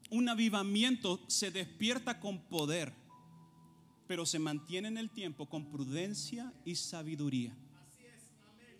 [0.09, 2.93] un avivamiento se despierta con poder,
[4.07, 7.55] pero se mantiene en el tiempo con prudencia y sabiduría.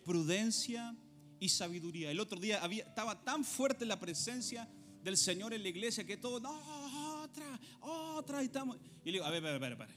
[0.04, 0.96] Prudencia
[1.38, 2.10] y sabiduría.
[2.10, 4.68] El otro día había, estaba tan fuerte la presencia
[5.02, 8.78] del Señor en la iglesia que todo, no, otra, otra, y estamos.
[9.04, 9.88] Y le digo, a ver, a ver, a ver.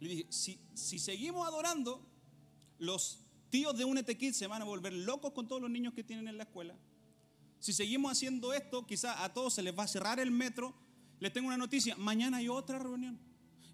[0.00, 2.06] Le dije, si, si seguimos adorando,
[2.78, 6.02] los tíos de un Kids se van a volver locos con todos los niños que
[6.02, 6.74] tienen en la escuela.
[7.58, 10.74] Si seguimos haciendo esto, quizá a todos se les va a cerrar el metro.
[11.18, 13.20] Les tengo una noticia, mañana hay otra reunión.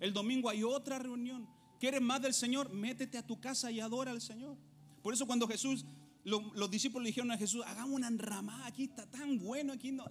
[0.01, 1.49] El domingo hay otra reunión.
[1.79, 2.73] ¿Quieres más del Señor?
[2.73, 4.57] Métete a tu casa y adora al Señor.
[5.03, 5.85] Por eso cuando Jesús,
[6.25, 10.05] los discípulos le dijeron a Jesús, hagamos una enramada, aquí está tan bueno, aquí no.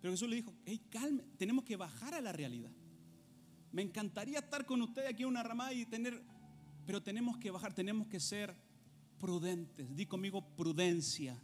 [0.00, 2.70] Pero Jesús le dijo, hey, calme, tenemos que bajar a la realidad.
[3.72, 6.22] Me encantaría estar con usted aquí en una ramada y tener,
[6.86, 8.54] pero tenemos que bajar, tenemos que ser
[9.18, 9.96] prudentes.
[9.96, 11.40] Di conmigo prudencia.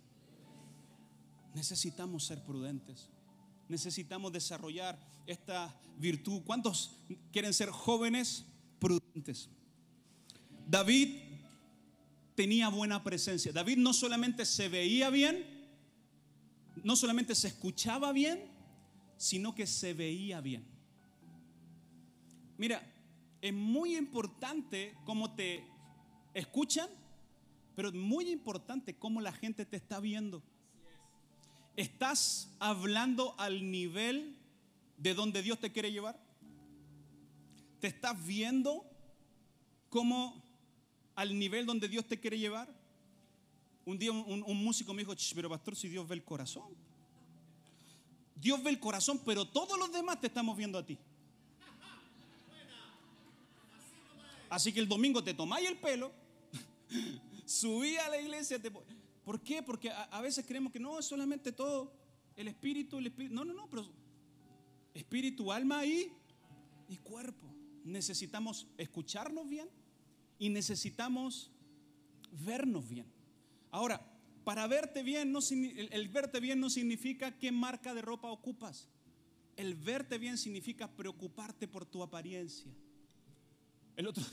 [1.54, 3.08] Necesitamos ser prudentes.
[3.70, 6.42] Necesitamos desarrollar esta virtud.
[6.44, 6.96] ¿Cuántos
[7.30, 8.44] quieren ser jóvenes
[8.80, 9.48] prudentes?
[10.66, 11.20] David
[12.35, 13.52] tenía buena presencia.
[13.52, 15.46] David no solamente se veía bien,
[16.83, 18.42] no solamente se escuchaba bien,
[19.16, 20.64] sino que se veía bien.
[22.59, 22.83] Mira,
[23.40, 25.62] es muy importante cómo te
[26.35, 26.88] escuchan,
[27.76, 30.42] pero es muy importante cómo la gente te está viendo.
[31.76, 34.37] ¿Estás hablando al nivel
[34.96, 36.18] de donde Dios te quiere llevar?
[37.80, 38.85] ¿Te estás viendo
[39.88, 40.42] como
[41.14, 42.68] al nivel donde Dios te quiere llevar?
[43.85, 46.74] Un día un, músico me dijo, pero pastor, si Dios ve el corazón.
[48.37, 50.98] Dios ve el corazón, pero todos los demás te estamos viendo a ti.
[54.48, 56.12] Así que el domingo te tomáis el pelo,
[57.46, 58.59] subí a la iglesia.
[59.30, 59.62] ¿Por qué?
[59.62, 61.92] Porque a, veces creemos que no es solamente todo
[62.34, 63.32] el espíritu, el espíritu.
[63.32, 63.88] No, no, no, pero
[64.92, 66.12] espíritu, alma y,
[66.88, 67.46] y cuerpo.
[67.84, 69.68] Necesitamos escucharnos bien
[70.36, 71.52] y necesitamos
[72.44, 73.06] vernos bien.
[73.70, 74.04] Ahora,
[74.42, 78.88] para verte bien, no, el, verte bien no significa qué marca de ropa ocupas.
[79.56, 82.72] El verte bien significa preocuparte por tu apariencia.
[83.94, 84.24] El otro,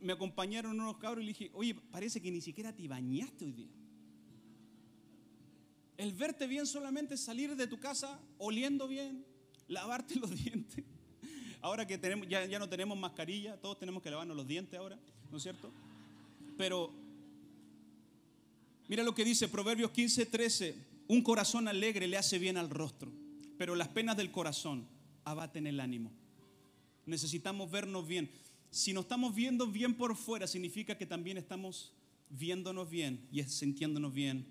[0.00, 3.52] me acompañaron unos cabros y le dije, oye, parece que ni siquiera te bañaste hoy
[3.52, 3.70] día.
[5.96, 9.24] El verte bien solamente es salir de tu casa oliendo bien,
[9.68, 10.84] lavarte los dientes.
[11.60, 11.98] Ahora que
[12.28, 14.98] ya, ya no tenemos mascarilla, todos tenemos que lavarnos los dientes ahora,
[15.30, 15.72] ¿no es cierto?
[16.56, 16.92] Pero
[18.88, 20.74] mira lo que dice Proverbios 15, 13.
[21.08, 23.10] Un corazón alegre le hace bien al rostro,
[23.58, 24.86] pero las penas del corazón
[25.24, 26.12] abaten el ánimo.
[27.06, 28.30] Necesitamos vernos bien.
[28.76, 31.94] Si nos estamos viendo bien por fuera, significa que también estamos
[32.28, 34.46] viéndonos bien y sintiéndonos bien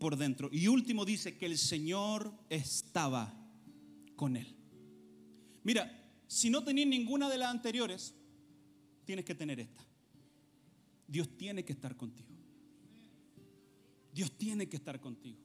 [0.00, 0.48] por dentro.
[0.50, 3.32] Y último dice que el Señor estaba
[4.16, 4.56] con él.
[5.62, 5.88] Mira,
[6.26, 8.12] si no tenías ninguna de las anteriores,
[9.04, 9.86] tienes que tener esta.
[11.06, 12.28] Dios tiene que estar contigo.
[14.12, 15.38] Dios tiene que estar contigo.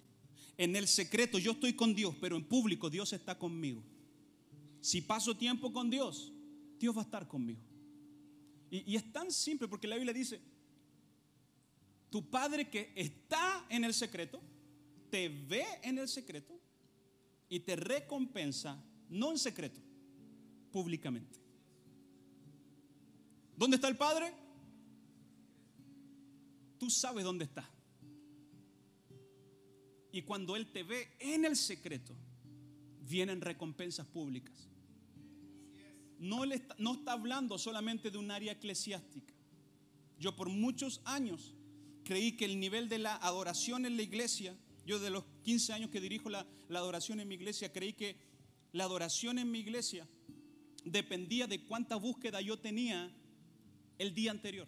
[0.57, 3.83] En el secreto yo estoy con Dios, pero en público Dios está conmigo.
[4.81, 6.33] Si paso tiempo con Dios,
[6.79, 7.74] Dios va a estar conmigo.
[8.85, 10.39] Y, es tan simple porque la Biblia dice,
[12.09, 14.41] tu Padre que está en el secreto,
[15.09, 16.59] te ve en el secreto
[17.47, 19.79] y te recompensa, no en secreto,
[20.71, 21.39] públicamente.
[23.55, 24.33] ¿Dónde está el Padre?
[26.77, 27.69] Tú sabes dónde está.
[30.11, 32.13] Y cuando Él te ve en el secreto,
[33.01, 34.69] vienen recompensas públicas.
[36.27, 39.33] No, está, hablando solamente de un área eclesiástica.
[40.19, 41.53] Yo por muchos años
[42.03, 45.89] creí que el nivel de la adoración en la iglesia, yo de los 15 años
[45.89, 48.17] que dirijo la, la adoración en mi iglesia, creí que
[48.71, 50.07] la adoración en mi iglesia
[50.83, 53.11] dependía de cuánta búsqueda yo tenía
[53.97, 54.67] el día anterior.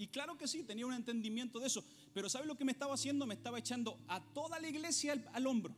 [0.00, 1.84] Y claro que sí, tenía un entendimiento de eso.
[2.14, 3.26] Pero ¿sabe lo que me estaba haciendo?
[3.26, 5.74] Me estaba echando a toda la iglesia al, hombro.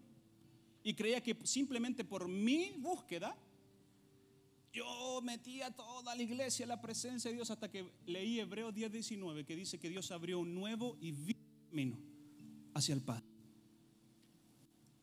[0.85, 3.37] Y creía que simplemente por mi búsqueda,
[4.73, 8.75] yo metía a toda la iglesia en la presencia de Dios hasta que leí Hebreos
[8.75, 11.99] 10, 19, que dice que Dios abrió un nuevo y vivo camino
[12.75, 13.25] hacia el Padre.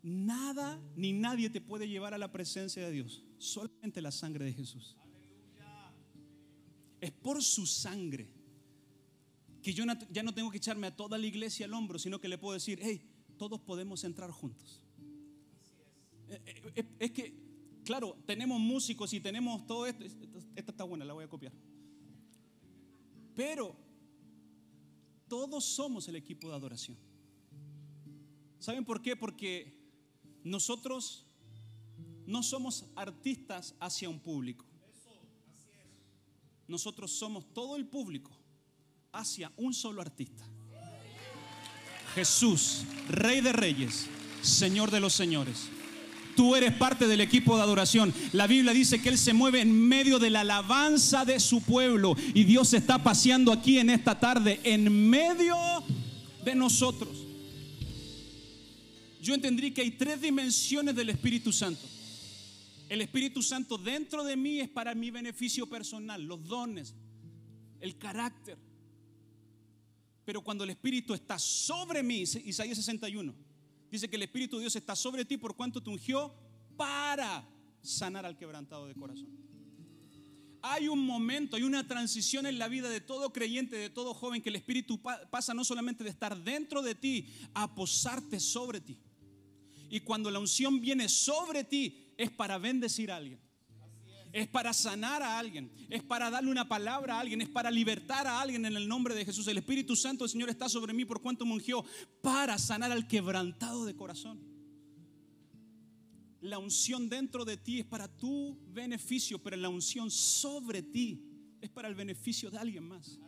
[0.01, 4.53] Nada ni nadie te puede llevar a la presencia de Dios, solamente la sangre de
[4.53, 4.95] Jesús.
[7.01, 8.27] Es por su sangre
[9.61, 12.27] que yo ya no tengo que echarme a toda la iglesia al hombro, sino que
[12.27, 13.01] le puedo decir, hey,
[13.37, 14.81] todos podemos entrar juntos.
[16.29, 17.48] Eh, eh, es que,
[17.89, 20.03] claro, tenemos músicos y tenemos todo esto.
[20.55, 21.51] Esta está buena, la voy a copiar.
[23.35, 23.75] Pero
[25.27, 26.95] todos somos el equipo de adoración.
[28.59, 29.15] ¿Saben por qué?
[29.15, 29.75] Porque
[30.43, 31.25] nosotros
[32.27, 34.67] no somos artistas hacia un público.
[36.67, 38.29] Nosotros somos todo el público
[39.11, 40.47] hacia un solo artista.
[42.13, 44.07] Jesús, Rey de Reyes,
[44.43, 45.71] Señor de los Señores.
[46.39, 48.13] Tú eres parte del equipo de adoración.
[48.31, 52.15] La Biblia dice que Él se mueve en medio de la alabanza de su pueblo.
[52.33, 55.57] Y Dios está paseando aquí en esta tarde, en medio
[56.45, 57.09] de nosotros.
[59.21, 61.85] Yo entendí que hay tres dimensiones del Espíritu Santo.
[62.87, 66.95] El Espíritu Santo dentro de mí es para mi beneficio personal, los dones,
[67.81, 68.57] el carácter.
[70.23, 73.48] Pero cuando el Espíritu está sobre mí, Isaías 61,
[73.91, 76.33] dice que el Espíritu de Dios está sobre ti por cuanto te ungió
[76.77, 77.47] para
[77.81, 79.29] sanar al quebrantado de corazón.
[80.61, 84.41] Hay un momento, hay una transición en la vida de todo creyente, de todo joven,
[84.41, 88.99] que el Espíritu pasa no solamente de estar dentro de ti, a posarte sobre ti.
[89.89, 93.39] Y cuando la unción viene sobre ti, es para bendecir a alguien.
[94.31, 98.27] Es para sanar a alguien, es para darle una palabra a alguien, es para libertar
[98.27, 99.47] a alguien en el nombre de Jesús.
[99.47, 101.83] El Espíritu Santo del Señor está sobre mí por cuanto me ungió
[102.21, 104.39] para sanar al quebrantado de corazón.
[106.41, 111.21] La unción dentro de ti es para tu beneficio, pero la unción sobre ti
[111.59, 113.19] es para el beneficio de alguien más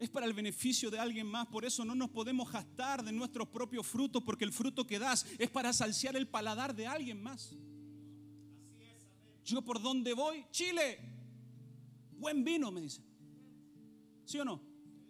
[0.00, 1.46] es para el beneficio de alguien más.
[1.46, 5.26] Por eso no nos podemos gastar de nuestros propios frutos, porque el fruto que das
[5.38, 7.54] es para saciar el paladar de alguien más.
[9.44, 10.98] Yo por dónde voy, Chile,
[12.18, 13.04] buen vino, me dicen.
[14.24, 14.62] ¿Sí o no?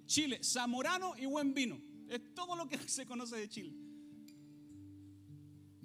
[0.06, 1.80] Chile, zamorano y buen vino.
[2.08, 3.74] Es todo lo que se conoce de Chile.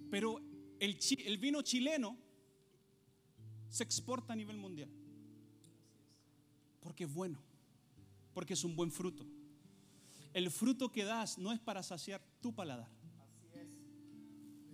[0.09, 0.39] Pero
[0.79, 2.17] el, el vino chileno
[3.69, 4.89] se exporta a nivel mundial.
[6.79, 7.45] Porque es bueno
[8.35, 9.25] porque es un buen fruto.
[10.33, 12.91] El fruto que das no es para saciar tu paladar.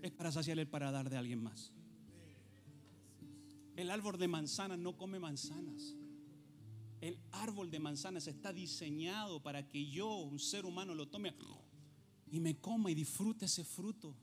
[0.01, 1.71] Es para saciar el paladar de alguien más.
[3.81, 5.95] El árbol de manzanas no come manzanas.
[7.01, 11.33] El árbol de manzanas está diseñado para que yo, un ser humano, lo tome
[12.29, 14.15] y me coma y disfrute ese fruto.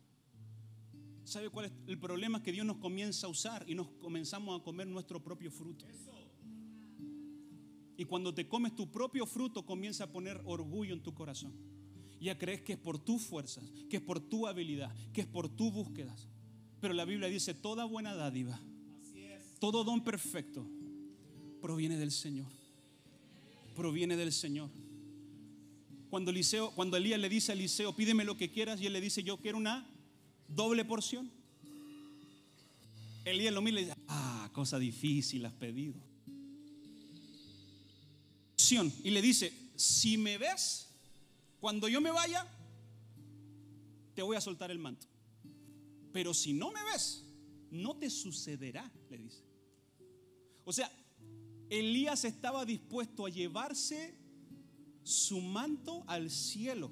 [1.24, 2.40] ¿Sabe cuál es el problema?
[2.40, 5.84] Que Dios nos comienza a usar y nos comenzamos a comer nuestro propio fruto.
[7.96, 11.52] Y cuando te comes tu propio fruto, comienza a poner orgullo en tu corazón.
[12.20, 15.48] Ya crees que es por tus fuerzas, que es por tu habilidad, que es por
[15.48, 16.28] tus búsquedas.
[16.78, 18.60] Pero la Biblia dice, toda buena dádiva,
[19.58, 20.66] todo don perfecto,
[21.60, 22.46] proviene del Señor.
[23.76, 24.70] Proviene del Señor.
[26.10, 29.00] cuando, Eliseo, cuando Elías le dice a Eliseo, pídeme lo que quieras, y él le
[29.00, 29.86] dice, yo quiero una
[30.48, 31.30] doble porción.
[33.24, 36.08] Elías lo mira y dice, ah, cosa difícil has pedido.
[39.02, 40.88] Y le dice, si me ves,
[41.60, 42.46] cuando yo me vaya,
[44.14, 45.06] te voy a soltar el manto.
[46.12, 47.24] Pero si no me ves,
[47.70, 49.47] no te sucederá, le dice.
[50.68, 50.92] O sea,
[51.70, 54.14] Elías estaba dispuesto a llevarse
[55.02, 56.90] su manto al cielo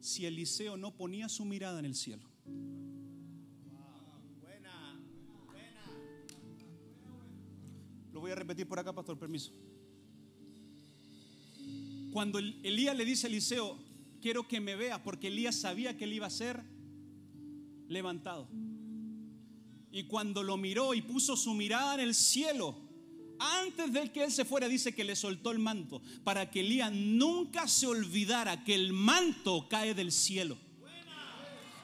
[0.00, 2.28] si Eliseo no ponía su mirada en el cielo.
[8.12, 9.50] Lo voy a repetir por acá, pastor, permiso.
[12.12, 13.78] Cuando Elías le dice a Eliseo,
[14.20, 16.62] quiero que me vea, porque Elías sabía que él iba a ser
[17.88, 18.46] levantado.
[19.94, 22.74] Y cuando lo miró y puso su mirada en el cielo,
[23.38, 26.90] antes de que él se fuera, dice que le soltó el manto, para que Elías
[26.92, 30.58] nunca se olvidara que el manto cae del cielo.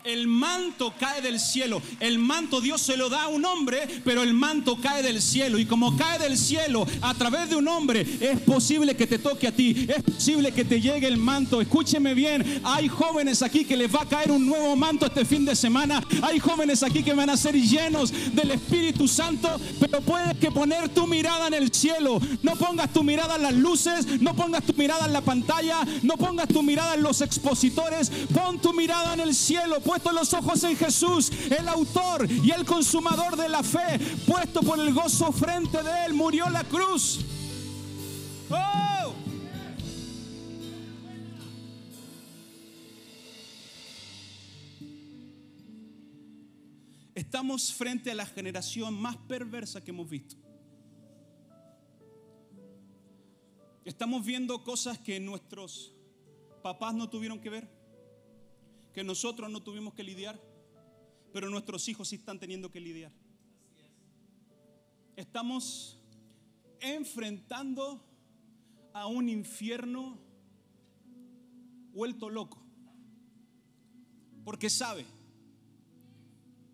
[0.02, 1.82] El manto cae del cielo.
[2.00, 5.58] El manto Dios se lo da a un hombre, pero el manto cae del cielo.
[5.58, 9.48] Y como cae del cielo a través de un hombre, es posible que te toque
[9.48, 9.86] a ti.
[9.88, 11.60] Es posible que te llegue el manto.
[11.60, 12.62] Escúcheme bien.
[12.64, 16.02] Hay jóvenes aquí que les va a caer un nuevo manto este fin de semana.
[16.22, 19.60] Hay jóvenes aquí que van a ser llenos del Espíritu Santo.
[19.78, 22.20] Pero puedes que poner tu mirada en el cielo.
[22.42, 24.06] No pongas tu mirada en las luces.
[24.20, 25.86] No pongas tu mirada en la pantalla.
[26.02, 28.10] No pongas tu mirada en los expositores.
[28.32, 32.64] Pon tu mirada en el cielo puesto los ojos en Jesús, el autor y el
[32.64, 37.18] consumador de la fe, puesto por el gozo frente de él, murió la cruz.
[38.50, 39.12] ¡Oh!
[47.12, 50.36] Estamos frente a la generación más perversa que hemos visto.
[53.84, 55.92] Estamos viendo cosas que nuestros
[56.62, 57.79] papás no tuvieron que ver
[58.92, 60.40] que nosotros no tuvimos que lidiar,
[61.32, 63.12] pero nuestros hijos sí están teniendo que lidiar.
[65.16, 65.98] Estamos
[66.80, 68.04] enfrentando
[68.92, 70.18] a un infierno
[71.92, 72.62] vuelto loco,
[74.44, 75.04] porque sabe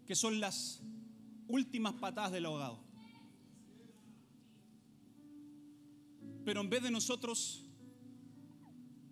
[0.06, 0.80] que son las
[1.48, 2.78] últimas patadas del ahogado.
[6.44, 7.64] Pero en vez de nosotros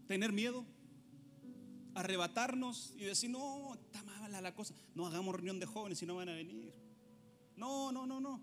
[0.07, 0.65] tener miedo,
[1.95, 4.75] arrebatarnos y decir, no, está mala la cosa.
[4.95, 6.73] No hagamos reunión de jóvenes si no van a venir.
[7.57, 8.41] No, no, no, no.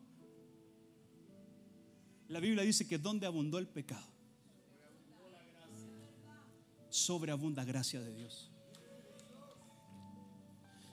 [2.30, 4.08] La Biblia dice que donde abundó el pecado,
[6.90, 8.50] sobreabunda gracia de Dios.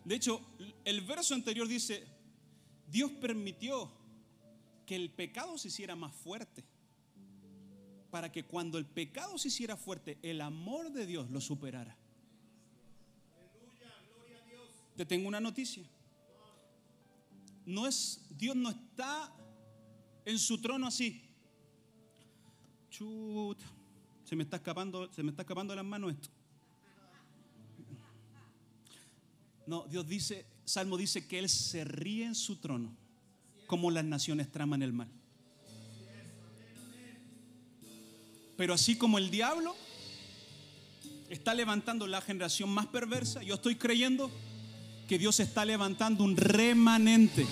[0.05, 0.41] De hecho,
[0.85, 2.05] el verso anterior dice,
[2.89, 3.93] Dios permitió
[4.87, 6.65] que el pecado se hiciera más fuerte,
[8.11, 11.97] para que cuando el pecado se hiciera fuerte, el amor de Dios lo superara.
[14.99, 15.85] Te tengo una noticia.
[17.65, 19.33] No es, Dios no está
[20.25, 21.23] en su trono así.
[22.91, 23.61] Chut,
[24.25, 26.31] se me está escapando, se me está escapando las manos esto.
[29.69, 32.93] No, Dios dice, Salmo dice que Él se ríe en su trono,
[33.69, 35.13] como las naciones traman el mal.
[38.57, 39.77] Pero así como el diablo
[41.31, 44.29] está levantando la generación más perversa, yo estoy creyendo
[45.09, 47.47] que Dios está levantando un remanente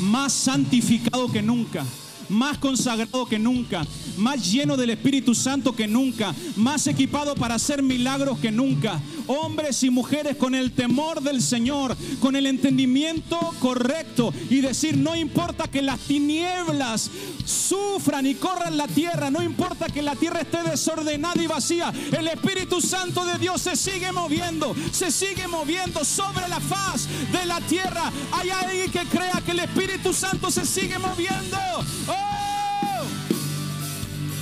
[0.00, 1.82] más santificado que nunca
[2.28, 3.84] más consagrado que nunca,
[4.16, 9.00] más lleno del Espíritu Santo que nunca, más equipado para hacer milagros que nunca.
[9.26, 15.16] Hombres y mujeres con el temor del Señor, con el entendimiento correcto y decir, no
[15.16, 17.10] importa que las tinieblas
[17.44, 22.28] sufran y corran la tierra, no importa que la tierra esté desordenada y vacía, el
[22.28, 27.60] Espíritu Santo de Dios se sigue moviendo, se sigue moviendo sobre la faz de la
[27.62, 28.12] tierra.
[28.32, 31.56] Hay alguien que crea que el Espíritu Santo se sigue moviendo.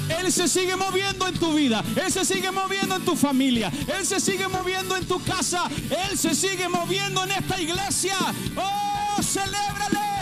[0.09, 1.85] Él se sigue moviendo en tu vida.
[2.03, 3.71] Él se sigue moviendo en tu familia.
[3.99, 5.69] Él se sigue moviendo en tu casa.
[6.11, 8.17] Él se sigue moviendo en esta iglesia.
[8.57, 10.14] Oh, celébrale, celébrale.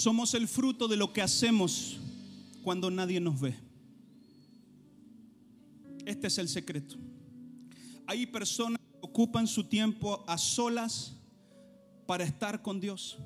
[0.00, 1.98] Somos el fruto de lo que hacemos
[2.64, 3.54] cuando nadie nos ve.
[6.06, 6.96] Este es el secreto.
[8.06, 11.12] Hay personas que ocupan su tiempo a solas
[12.06, 13.18] para estar con Dios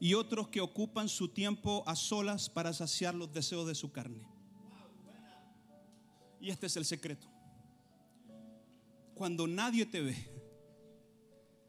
[0.00, 4.26] y otros que ocupan su tiempo a solas para saciar los deseos de su carne.
[6.40, 7.26] Y este es el secreto.
[9.14, 10.16] Cuando nadie te ve,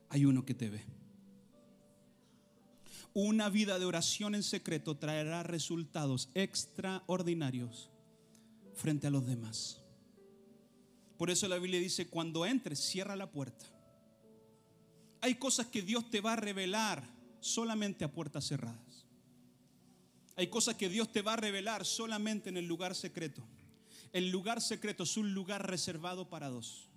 [0.08, 1.03] hay uno que te ve.
[3.14, 7.92] Una vida de oración en secreto traerá resultados extraordinarios
[8.74, 9.80] frente a los demás.
[11.18, 13.66] Por eso la Biblia dice, cuando entres, cierra la puerta.
[15.22, 17.04] Hay cosas que Dios te va a revelar
[17.40, 19.06] solamente a puertas cerradas.
[20.36, 23.44] Hay cosas que Dios te va a revelar solamente en el lugar secreto.
[24.12, 26.90] El lugar secreto es un lugar reservado para dos.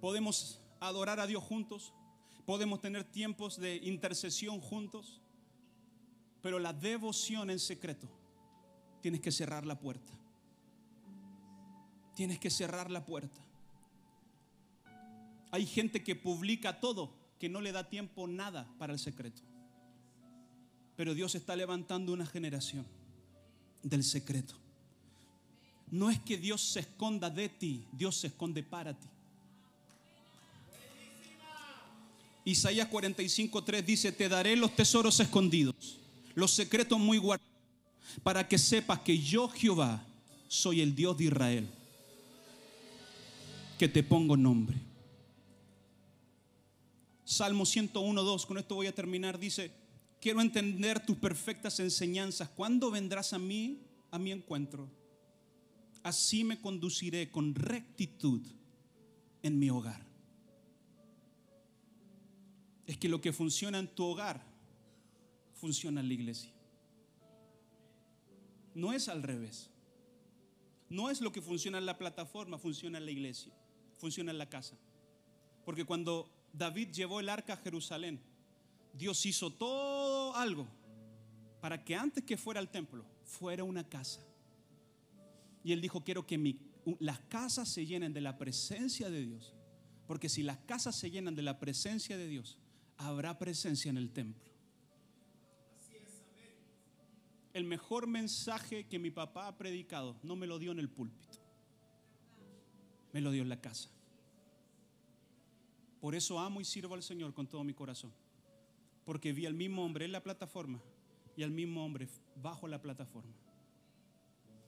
[0.00, 1.92] Podemos adorar a Dios juntos,
[2.48, 5.20] podemos tener tiempos de intercesión juntos,
[6.40, 8.08] pero la devoción en secreto
[9.02, 10.14] tienes que cerrar la puerta.
[12.14, 13.38] Tienes que cerrar la puerta.
[15.50, 19.42] Hay gente que publica todo, que no le da tiempo nada para el secreto.
[20.96, 22.86] Pero Dios está levantando una generación
[23.82, 24.54] del secreto.
[25.90, 29.08] No es que Dios se esconda de ti, Dios se esconde para ti.
[32.48, 35.98] Isaías 45:3 dice, te daré los tesoros escondidos,
[36.34, 37.52] los secretos muy guardados,
[38.22, 40.02] para que sepas que yo Jehová
[40.48, 41.68] soy el Dios de Israel,
[43.78, 44.78] que te pongo nombre.
[47.22, 49.70] Salmo 101.2, con esto voy a terminar, dice,
[50.18, 52.48] quiero entender tus perfectas enseñanzas.
[52.48, 54.88] ¿Cuándo vendrás a mí, a mi encuentro?
[56.02, 58.40] Así me conduciré con rectitud
[59.42, 60.07] en mi hogar.
[62.88, 64.42] Es que lo que funciona en tu hogar
[65.52, 66.50] funciona en la iglesia.
[68.74, 69.70] No es al revés.
[70.88, 73.52] No es lo que funciona en la plataforma, funciona en la iglesia,
[73.98, 74.74] funciona en la casa.
[75.66, 78.20] Porque cuando David llevó el arca a Jerusalén,
[78.94, 80.66] Dios hizo todo algo
[81.60, 84.22] para que antes que fuera al templo, fuera una casa.
[85.62, 86.56] Y él dijo, quiero que
[87.00, 89.54] las casas se llenen de la presencia de Dios.
[90.06, 92.58] Porque si las casas se llenan de la presencia de Dios,
[92.98, 94.48] habrá presencia en el templo.
[97.54, 101.38] El mejor mensaje que mi papá ha predicado no me lo dio en el púlpito,
[103.12, 103.88] me lo dio en la casa.
[106.00, 108.12] Por eso amo y sirvo al Señor con todo mi corazón.
[109.04, 110.80] Porque vi al mismo hombre en la plataforma
[111.36, 113.32] y al mismo hombre bajo la plataforma.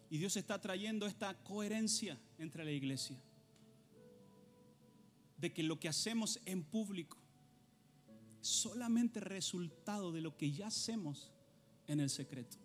[0.09, 3.17] Y Dios está trayendo esta coherencia entre la iglesia.
[5.37, 7.20] De que lo que hacemos en público
[8.41, 11.33] solamente resultado de lo que ya hacemos
[11.87, 12.57] en el secreto.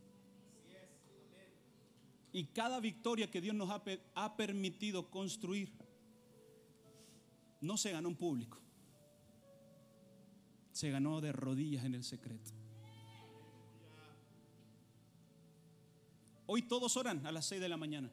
[2.31, 5.71] Y cada victoria que Dios nos ha, permitido construir
[7.61, 8.59] no se ganó en público,
[10.73, 12.51] se ganó de rodillas en el secreto.
[16.45, 18.11] Hoy todos oran a las 6 de la mañana.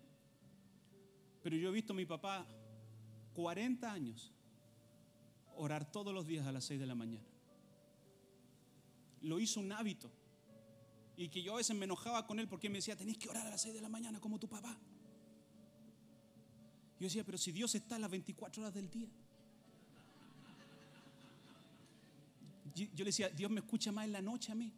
[1.42, 2.46] Pero yo he visto a mi papá
[3.34, 4.32] 40 años
[5.56, 7.31] orar todos los días a las 6 de la mañana.
[9.22, 10.10] Lo hizo un hábito.
[11.16, 13.46] Y que yo a veces me enojaba con él porque me decía, tenés que orar
[13.46, 14.76] a las 6 de la mañana como tu papá.
[16.98, 19.08] Yo decía, pero si Dios está a las 24 horas del día.
[22.74, 24.72] Yo le decía, Dios me escucha más en la noche a mí.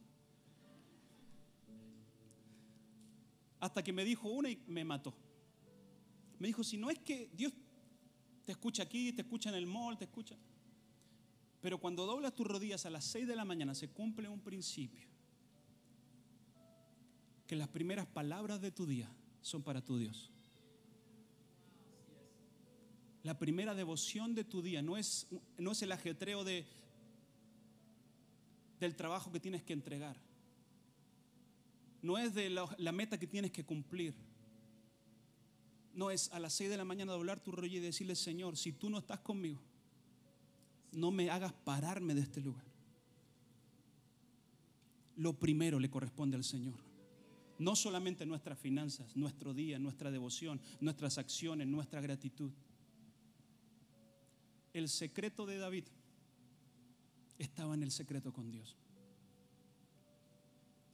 [3.60, 5.14] Hasta que me dijo una y me mató.
[6.38, 7.52] Me dijo, si no es que Dios
[8.44, 10.36] te escucha aquí, te escucha en el mall, te escucha.
[11.64, 15.08] Pero cuando doblas tus rodillas a las 6 de la mañana se cumple un principio.
[17.46, 19.10] Que las primeras palabras de tu día
[19.40, 20.30] son para tu Dios.
[23.22, 26.66] La primera devoción de tu día no es, no es el ajetreo de,
[28.78, 30.18] del trabajo que tienes que entregar
[32.02, 34.14] no es de la, meta que tienes que cumplir.
[35.94, 38.72] No es a las 6 de la mañana doblar tu rollo y decirle, Señor, si
[38.72, 39.58] tú no estás conmigo,
[40.94, 42.64] no me hagas pararme de este lugar.
[45.16, 46.74] Lo primero le corresponde al Señor.
[47.58, 52.50] No solamente nuestras finanzas, nuestro día, nuestra devoción, nuestras acciones, nuestra gratitud.
[54.72, 55.84] El secreto de David
[57.38, 58.76] estaba en el secreto con Dios.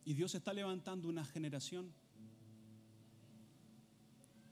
[0.04, 1.92] Y Dios está levantando una generación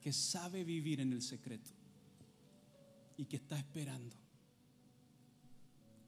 [0.01, 1.70] que sabe vivir en el secreto
[3.16, 4.16] y que está esperando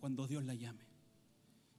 [0.01, 0.85] cuando Dios la llame,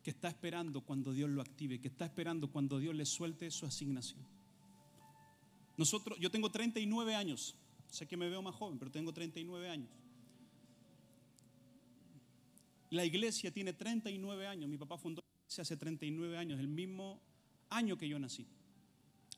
[0.04, 3.66] que está esperando cuando Dios lo active, que está esperando cuando Dios le suelte su
[3.66, 4.22] asignación.
[5.78, 7.56] Nosotros, yo tengo 39 años,
[7.90, 9.90] sé que me veo más joven, pero tengo 39 años.
[12.92, 15.22] La iglesia tiene 39 años, mi papá fundó
[15.58, 17.22] hace 39 años, el mismo
[17.70, 18.48] año que yo nací.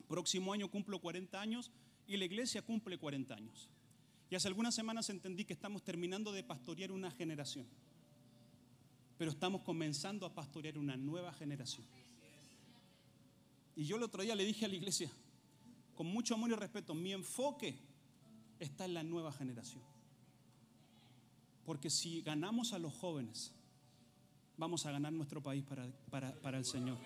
[0.07, 1.71] Próximo año cumplo 40 años
[2.07, 3.69] y la iglesia cumple 40 años.
[4.29, 7.67] Y hace algunas semanas entendí que estamos terminando de pastorear una generación,
[9.17, 11.85] pero estamos comenzando a pastorear una nueva generación.
[13.75, 15.09] Y yo el otro día le dije a la iglesia,
[15.95, 17.77] con mucho amor y respeto, mi enfoque
[18.59, 19.81] está en la nueva generación.
[21.65, 23.51] Porque si ganamos a los jóvenes,
[24.57, 26.97] vamos a ganar nuestro país para, para, para el Señor.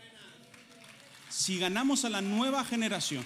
[1.30, 3.24] Si ganamos a la nueva generación,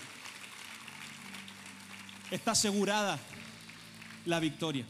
[2.31, 3.19] está asegurada
[4.25, 4.85] la victoria.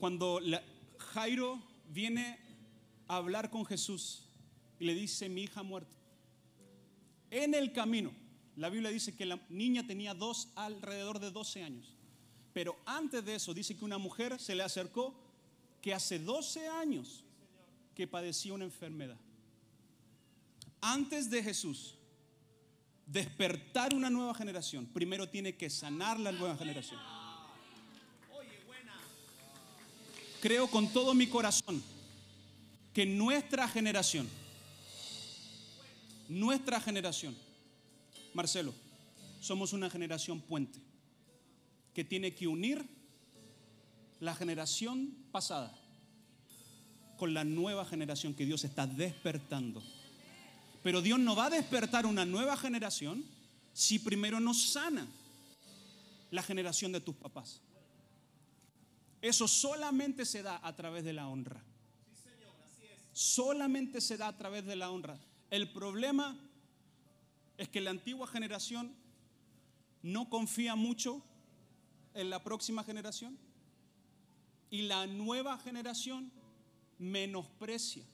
[0.00, 0.40] Cuando
[1.12, 2.38] Jairo viene
[3.06, 4.24] a hablar con Jesús
[4.78, 5.94] y le dice, mi hija ha muerto,
[7.30, 8.10] en el camino,
[8.56, 11.94] la Biblia dice que la niña tenía dos, alrededor de 12 años.
[12.54, 15.14] Pero antes de eso dice que una mujer se le acercó
[15.82, 17.22] que hace 12 años
[17.94, 19.18] que padecía una enfermedad.
[20.80, 21.94] Antes de Jesús
[23.04, 26.98] despertar una nueva generación, primero tiene que sanar la nueva generación.
[30.40, 31.82] Creo con todo mi corazón
[32.94, 34.28] que nuestra generación,
[36.28, 37.36] nuestra generación,
[38.32, 38.72] Marcelo,
[39.40, 40.80] somos una generación puente
[41.94, 42.84] que tiene que unir
[44.20, 45.76] la generación pasada
[47.18, 49.82] con la nueva generación que Dios está despertando.
[50.82, 53.24] Pero Dios no va a despertar una nueva generación
[53.74, 55.06] si primero no sana
[56.30, 57.60] la generación de tus papás.
[59.20, 61.62] Eso solamente se da a través de la honra.
[63.12, 65.18] Solamente se da a través de la honra.
[65.50, 66.38] El problema
[67.58, 68.94] es que la antigua generación
[70.02, 71.22] no confía mucho
[72.14, 73.38] en la próxima generación
[74.70, 76.32] y la nueva generación
[76.98, 78.04] menosprecia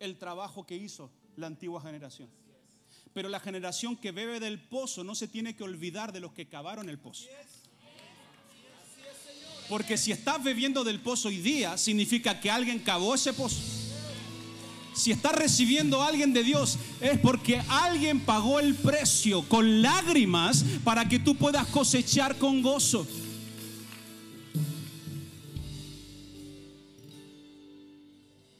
[0.00, 2.28] el trabajo que hizo la antigua generación.
[3.12, 6.48] Pero la generación que bebe del pozo no se tiene que olvidar de los que
[6.48, 7.28] cavaron el pozo.
[9.68, 13.60] Porque si estás bebiendo del pozo hoy día, significa que alguien cavó ese pozo.
[14.94, 20.64] Si estás recibiendo a alguien de Dios, es porque alguien pagó el precio con lágrimas
[20.84, 23.06] para que tú puedas cosechar con gozo.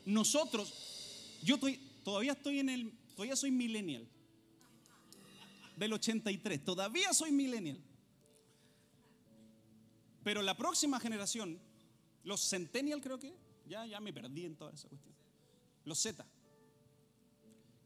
[0.05, 0.73] Nosotros,
[1.43, 4.07] yo estoy, todavía estoy en el, todavía soy millennial.
[5.77, 7.79] Del 83, todavía soy millennial.
[10.25, 11.61] Pero la próxima generación,
[12.25, 13.37] los centennial creo que,
[13.69, 15.15] ya, ya me perdí en toda esa cuestión.
[15.85, 16.25] Los Z,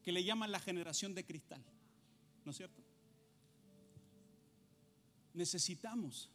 [0.05, 1.63] que le llaman la generación de cristal,
[2.45, 2.81] ¿no es cierto?
[5.35, 6.31] Necesitamos.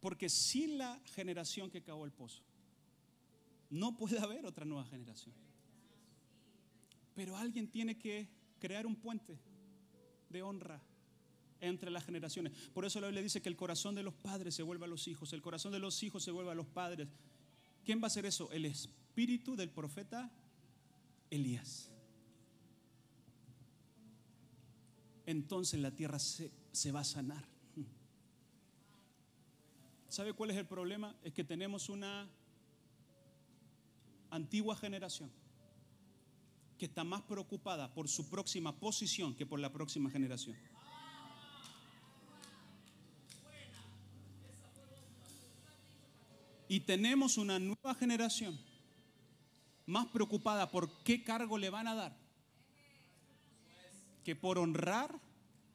[0.00, 2.42] Porque sin la generación que cavó el pozo,
[3.68, 5.34] no puede haber otra nueva generación.
[7.16, 8.28] Pero alguien tiene que
[8.60, 9.38] crear un puente
[10.28, 10.80] de honra
[11.60, 12.52] entre las generaciones.
[12.72, 15.06] Por eso la Biblia dice que el corazón de los padres se vuelve a los
[15.08, 17.08] hijos, el corazón de los hijos se vuelve a los padres.
[17.84, 18.50] ¿Quién va a hacer eso?
[18.52, 20.30] El espíritu del profeta
[21.30, 21.90] Elías.
[25.26, 27.48] Entonces la tierra se, se va a sanar.
[30.08, 31.14] ¿Sabe cuál es el problema?
[31.22, 32.28] Es que tenemos una
[34.30, 35.30] antigua generación
[36.78, 40.56] que está más preocupada por su próxima posición que por la próxima generación.
[46.70, 48.56] Y tenemos una nueva generación
[49.86, 52.16] más preocupada por qué cargo le van a dar
[54.22, 55.18] que por honrar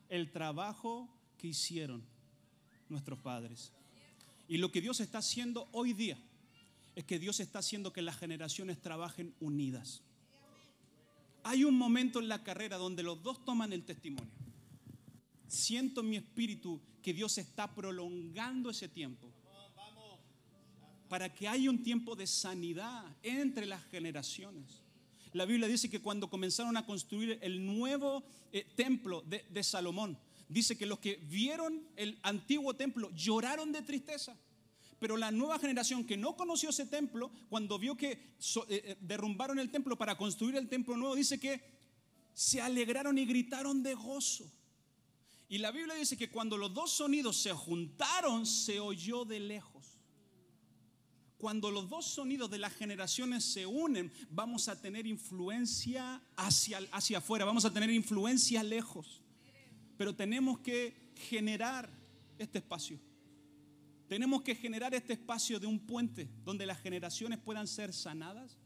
[0.07, 2.01] el trabajo que hicieron
[2.87, 3.73] nuestros padres.
[4.47, 6.17] Y lo que Dios está haciendo hoy día
[6.95, 10.01] es que Dios está haciendo que las generaciones trabajen unidas.
[11.43, 14.31] Hay un momento en la carrera donde los dos toman el testimonio.
[15.45, 19.34] Siento en mi espíritu que Dios está prolongando ese tiempo
[21.07, 24.81] para que haya un tiempo de sanidad entre las generaciones.
[25.33, 30.77] La Biblia dice que cuando comenzaron a construir el nuevo eh, templo de, Salomón, dice
[30.77, 34.37] que los que vieron el antiguo templo lloraron de tristeza.
[34.97, 38.21] Pero la nueva generación que no conoció ese templo, cuando vio que eh,
[38.69, 41.61] eh, derrumbaron el templo para construir el templo nuevo, dice que
[42.33, 44.49] se alegraron y gritaron de gozo.
[45.49, 49.94] Y la Biblia dice que cuando los dos sonidos se juntaron, se oyó de lejos.
[51.45, 57.19] Cuando los dos sonidos de las generaciones se unen, vamos a tener influencia hacia, hacia
[57.19, 59.21] afuera, vamos a tener influencia lejos.
[59.95, 61.87] Pero tenemos que generar
[62.39, 62.99] este espacio.
[64.07, 68.57] Tenemos que generar este espacio de un puente donde las generaciones puedan ser sanadas,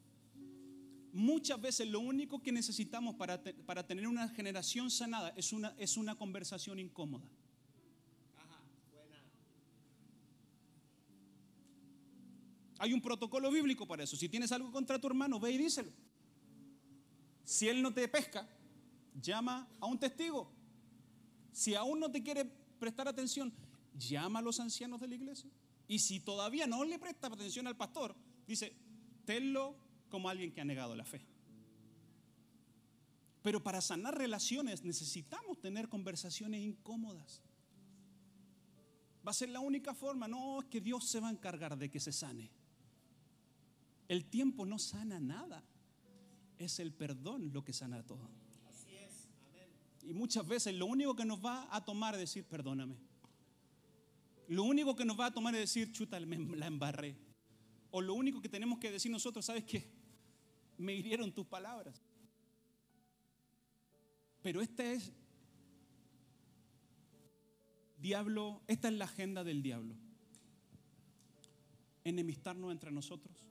[1.11, 5.97] Muchas veces lo único que necesitamos para, para tener una generación sanada es una, es
[5.97, 7.27] una conversación incómoda.
[12.79, 14.15] Hay un protocolo bíblico para eso.
[14.15, 15.91] Si tienes algo contra tu hermano, ve y díselo.
[17.43, 18.47] Si él no te pesca,
[19.21, 20.49] llama a un testigo.
[21.51, 22.45] Si aún no te quiere
[22.79, 23.53] prestar atención,
[23.97, 25.51] llama a los ancianos de la iglesia.
[25.89, 28.15] Y si todavía no le presta atención al pastor,
[28.47, 28.73] dice,
[29.25, 29.75] tenlo
[30.07, 31.21] como alguien que ha negado la fe.
[33.41, 37.41] Pero para sanar relaciones necesitamos tener conversaciones incómodas.
[39.27, 40.27] Va a ser la única forma.
[40.27, 42.49] No, es que Dios se va a encargar de que se sane.
[44.09, 45.63] El tiempo no sana nada.
[46.57, 48.29] Es el perdón lo que sana todo.
[50.03, 52.97] Y muchas veces lo único que nos va a tomar es decir, perdóname.
[54.47, 57.15] Lo único que nos va a tomar es decir, chuta, me la embarré.
[57.91, 59.87] O lo único que tenemos que decir nosotros, ¿sabes qué?
[60.77, 62.01] Me hirieron tus palabras.
[64.41, 65.11] Pero esta es,
[67.99, 69.95] diablo, esta es la agenda del diablo.
[72.03, 73.48] Enemistarnos entre nosotros.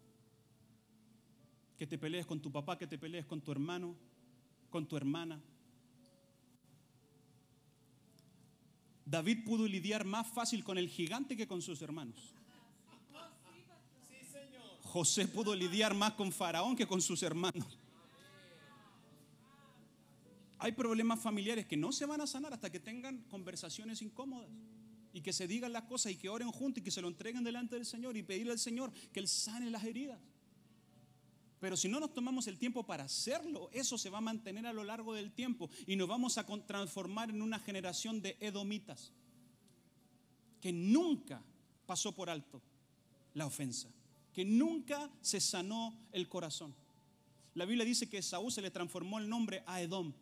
[1.79, 3.97] Que te pelees con tu papá, que te pelees con tu hermano,
[4.71, 5.41] con tu hermana.
[9.05, 12.35] David pudo lidiar más fácil con el gigante que con sus hermanos.
[14.83, 17.79] José pudo lidiar más con Faraón que con sus hermanos.
[20.59, 24.51] Hay problemas familiares que no se van a sanar hasta que tengan conversaciones incómodas
[25.13, 27.45] y que se digan las cosas y que oren juntos y que se lo entreguen
[27.45, 30.19] delante del Señor y pedirle al Señor que Él sane las heridas.
[31.61, 34.73] Pero si no nos tomamos el tiempo para hacerlo, eso se va a mantener a
[34.73, 39.13] lo largo del tiempo y nos vamos a transformar en una generación de edomitas
[40.61, 41.43] que nunca
[41.87, 42.63] pasó por alto
[43.35, 43.89] la ofensa,
[44.33, 46.75] que nunca se sanó el corazón.
[47.55, 50.13] La Biblia dice que Saúl se le transformó el nombre a Edom.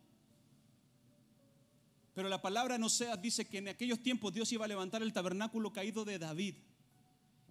[2.15, 5.13] Pero la palabra no sea dice que en aquellos tiempos Dios iba a levantar el
[5.13, 6.55] tabernáculo caído de David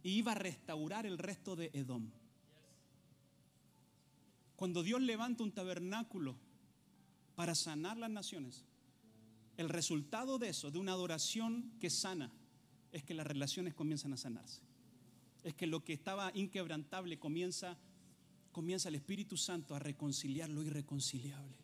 [0.03, 2.11] y iba a restaurar el resto de Edom.
[4.57, 6.35] Cuando Dios levanta un tabernáculo
[7.35, 8.65] para sanar las naciones,
[9.59, 12.33] el resultado de eso, de una adoración que sana,
[12.93, 14.63] es que las relaciones comienzan a sanarse.
[15.45, 17.77] Es que lo que estaba inquebrantable comienza,
[18.53, 21.59] comienza el Espíritu Santo a reconciliar lo irreconciliable.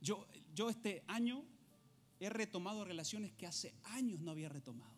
[0.00, 1.44] Yo, yo este año
[2.20, 4.94] he retomado relaciones que hace años no había retomado.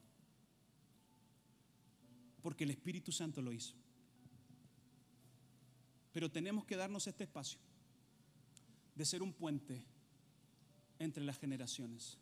[2.42, 3.74] Porque el Espíritu Santo lo hizo.
[6.16, 7.58] Pero tenemos que darnos este espacio
[8.94, 9.84] de ser un puente
[10.98, 12.16] entre las generaciones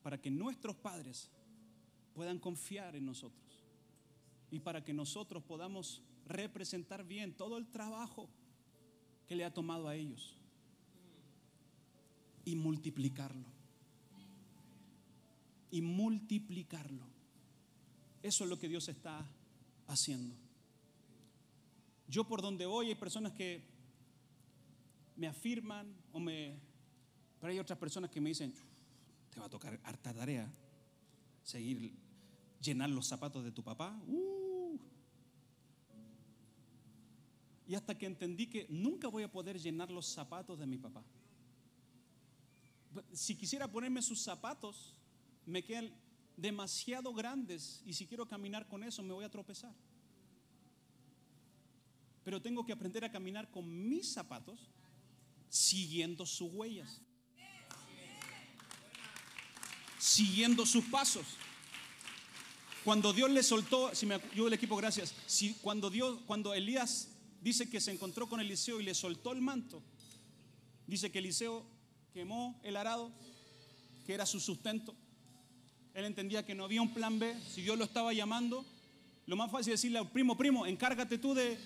[0.00, 1.28] para que nuestros padres
[2.14, 3.64] puedan confiar en nosotros
[4.52, 8.28] y para que nosotros podamos representar bien todo el trabajo
[9.26, 10.36] que le ha tomado a ellos
[12.44, 13.48] y multiplicarlo.
[15.72, 17.08] Y multiplicarlo.
[18.22, 19.28] Eso es lo que Dios está
[19.88, 20.36] haciendo.
[22.12, 23.62] Yo por donde voy hay personas que
[25.16, 26.60] me afirman o me...
[27.40, 28.52] Pero hay otras personas que me dicen,
[29.30, 30.46] te va a tocar harta tarea,
[31.42, 31.94] seguir
[32.60, 33.98] llenar los zapatos de tu papá.
[34.06, 34.78] Uh.
[37.66, 41.02] Y hasta que entendí que nunca voy a poder llenar los zapatos de mi papá.
[43.14, 45.00] Si quisiera ponerme sus zapatos,
[45.46, 45.90] me quedan
[46.36, 49.74] demasiado grandes y si quiero caminar con eso me voy a tropezar.
[52.24, 54.70] Pero tengo que aprender a caminar con mis zapatos
[55.48, 57.00] siguiendo sus huellas.
[59.98, 61.26] Siguiendo sus pasos.
[62.84, 65.14] Cuando Dios le soltó, si me ayuda el equipo, gracias.
[65.26, 67.08] Si, cuando Dios, cuando Elías
[67.40, 69.82] dice que se encontró con Eliseo y le soltó el manto,
[70.86, 71.64] dice que Eliseo
[72.12, 73.12] quemó el arado,
[74.06, 74.94] que era su sustento.
[75.94, 77.36] Él entendía que no había un plan B.
[77.48, 78.64] Si Dios lo estaba llamando,
[79.26, 81.58] lo más fácil es decirle al primo, primo, encárgate tú de,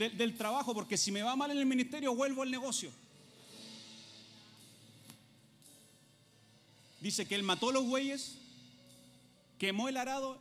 [0.00, 2.90] de- del trabajo, porque si me va mal en el ministerio, vuelvo al negocio.
[7.02, 8.36] Dice que él mató los bueyes,
[9.58, 10.38] quemó el arado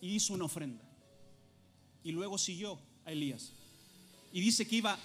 [0.00, 0.82] y hizo una ofrenda.
[2.02, 3.52] Y luego siguió a Elías.
[4.32, 4.98] Y dice que iba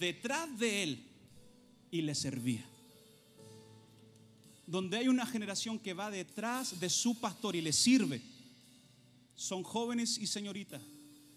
[0.00, 1.04] detrás de él
[1.92, 2.64] y le servía.
[4.66, 8.20] Donde hay una generación que va detrás de su pastor y le sirve,
[9.36, 10.82] son jóvenes y señoritas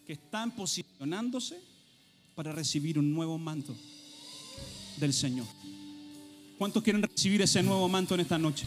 [0.10, 1.62] que están posicionándose
[2.34, 3.76] para recibir un nuevo manto
[4.97, 5.45] del Señor.
[6.57, 8.66] ¿Cuántos quieren recibir ese nuevo manto en esta noche?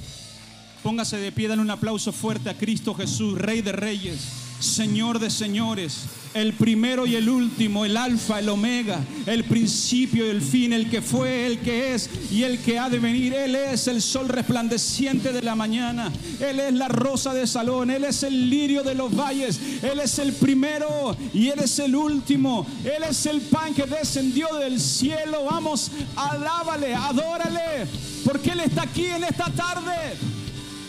[0.85, 4.21] Póngase de pie, dale un aplauso fuerte a Cristo Jesús, Rey de Reyes,
[4.63, 6.05] Señor de señores,
[6.35, 10.89] el primero y el último, el alfa, el omega, el principio y el fin, el
[10.89, 13.35] que fue, el que es y el que ha de venir.
[13.35, 18.05] Él es el sol resplandeciente de la mañana, Él es la rosa de Salón, Él
[18.05, 22.65] es el lirio de los valles, Él es el primero y Él es el último,
[22.85, 25.47] Él es el pan que descendió del cielo.
[25.51, 27.89] Vamos, alábale, adórale,
[28.25, 30.17] porque Él está aquí en esta tarde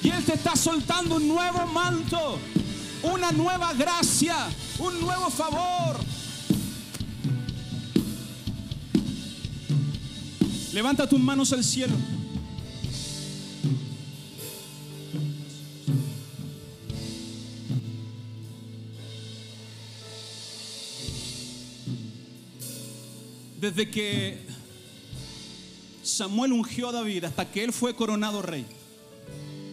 [0.04, 2.38] y Él te está soltando un nuevo manto
[3.04, 4.36] una nueva gracia,
[4.80, 5.98] un nuevo favor.
[10.72, 11.94] Levanta tus manos al cielo.
[23.60, 24.46] Desde que
[26.04, 28.66] Samuel ungió a David hasta que él fue coronado rey,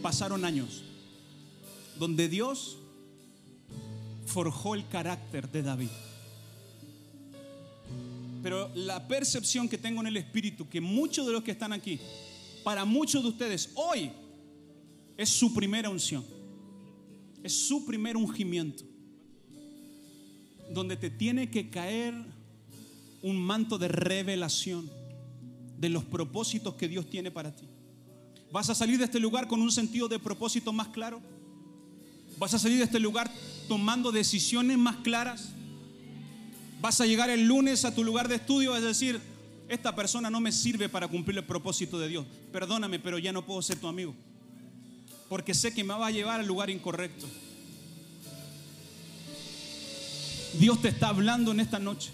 [0.01, 0.83] pasaron años
[1.99, 2.80] donde Dios
[4.31, 5.91] forjó el carácter de David.
[8.43, 12.01] Pero la percepción que tengo en el Espíritu, que muchos de los que están aquí,
[12.65, 14.11] para muchos de ustedes, hoy
[15.17, 16.25] es su primera unción,
[17.43, 18.85] es su primer ungimiento,
[20.71, 22.15] donde te tiene que caer
[23.23, 24.89] un manto de revelación
[25.79, 27.67] de los propósitos que Dios tiene para ti.
[28.53, 31.21] ¿Vas a salir de este lugar con un sentido de propósito más claro?
[32.39, 33.31] ¿Vas a salir de este lugar
[33.71, 35.51] tomando decisiones más claras?
[36.81, 39.21] ¿Vas a llegar el lunes a tu lugar de estudio a decir,
[39.69, 42.27] esta persona no me sirve para cumplir el propósito de Dios?
[42.51, 44.13] Perdóname, pero ya no puedo ser tu amigo.
[45.29, 47.29] Porque sé que me va a llevar al lugar incorrecto.
[50.59, 52.11] Dios te está hablando en esta noche.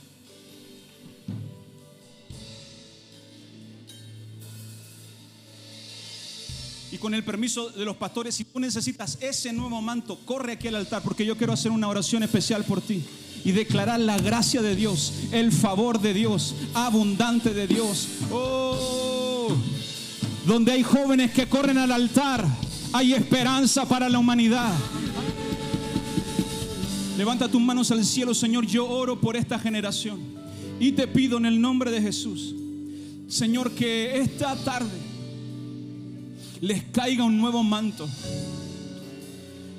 [6.97, 10.69] Y con el permiso de los pastores, si tú necesitas ese nuevo manto, corre aquí
[10.69, 13.05] al altar porque yo quiero hacer una oración especial por ti
[13.45, 18.09] y declarar la gracia de Dios, el favor de Dios, abundante de Dios.
[18.33, 19.49] Oh,
[20.47, 22.47] donde hay jóvenes que corren al altar,
[22.95, 24.73] hay esperanza para la humanidad.
[27.19, 28.65] Levanta tus manos al cielo, Señor.
[28.65, 30.19] Yo oro por esta generación
[30.81, 32.55] y te pido en el nombre de Jesús,
[33.29, 35.06] Señor, que esta tarde
[36.61, 38.09] les caiga un nuevo manto.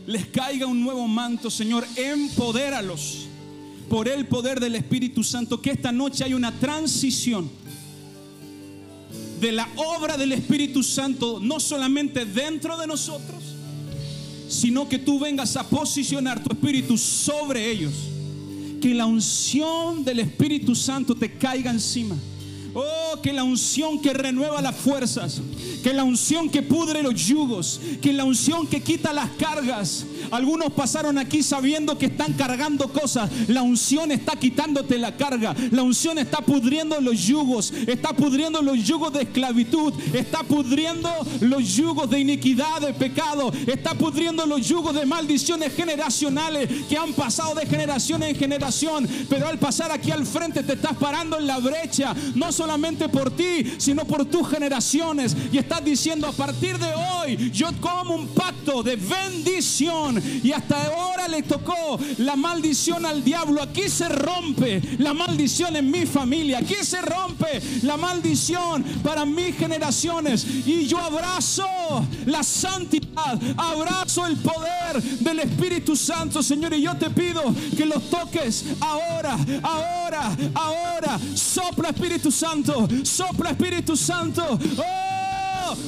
[0.05, 1.85] Les caiga un nuevo manto, Señor.
[1.95, 3.27] Empodéralos
[3.89, 5.61] por el poder del Espíritu Santo.
[5.61, 7.49] Que esta noche hay una transición
[9.41, 13.43] de la obra del Espíritu Santo, no solamente dentro de nosotros,
[14.49, 17.93] sino que tú vengas a posicionar tu Espíritu sobre ellos.
[18.81, 22.15] Que la unción del Espíritu Santo te caiga encima
[22.79, 25.41] Oh, que la unción que renueva las fuerzas,
[25.81, 30.05] que la unción que pudre los yugos, que la unción que quita las cargas.
[30.31, 33.29] Algunos pasaron aquí sabiendo que están cargando cosas.
[33.47, 35.55] La unción está quitándote la carga.
[35.71, 41.09] La unción está pudriendo los yugos, está pudriendo los yugos de esclavitud, está pudriendo
[41.41, 47.13] los yugos de iniquidad, de pecado, está pudriendo los yugos de maldiciones generacionales que han
[47.13, 49.07] pasado de generación en generación.
[49.29, 52.15] Pero al pasar aquí al frente te estás parando en la brecha.
[52.35, 55.35] No solamente por ti, sino por tus generaciones.
[55.51, 60.06] Y estás diciendo, a partir de hoy, yo como un pacto de bendición.
[60.43, 63.61] Y hasta ahora le tocó la maldición al diablo.
[63.61, 66.59] Aquí se rompe la maldición en mi familia.
[66.59, 70.45] Aquí se rompe la maldición para mis generaciones.
[70.65, 71.67] Y yo abrazo
[72.25, 76.73] la santidad, abrazo el poder del Espíritu Santo, Señor.
[76.73, 77.43] Y yo te pido
[77.75, 81.19] que los toques ahora, ahora, ahora.
[81.35, 84.43] Sopla Espíritu Santo sopla Espíritu Santo.
[84.77, 85.16] Oh,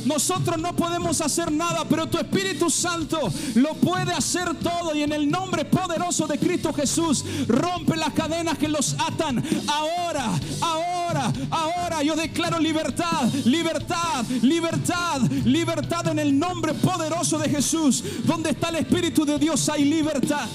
[0.05, 3.19] nosotros no podemos hacer nada, pero tu Espíritu Santo
[3.55, 4.95] lo puede hacer todo.
[4.95, 9.43] Y en el nombre poderoso de Cristo Jesús, rompe las cadenas que los atan.
[9.67, 18.03] Ahora, ahora, ahora yo declaro libertad, libertad, libertad, libertad en el nombre poderoso de Jesús.
[18.25, 20.47] Donde está el Espíritu de Dios hay libertad.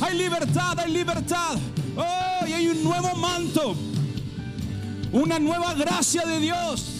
[0.00, 1.56] Hay libertad, hay libertad.
[1.96, 3.74] Oh, y hay un nuevo manto
[5.12, 6.95] una nueva gracia de Dios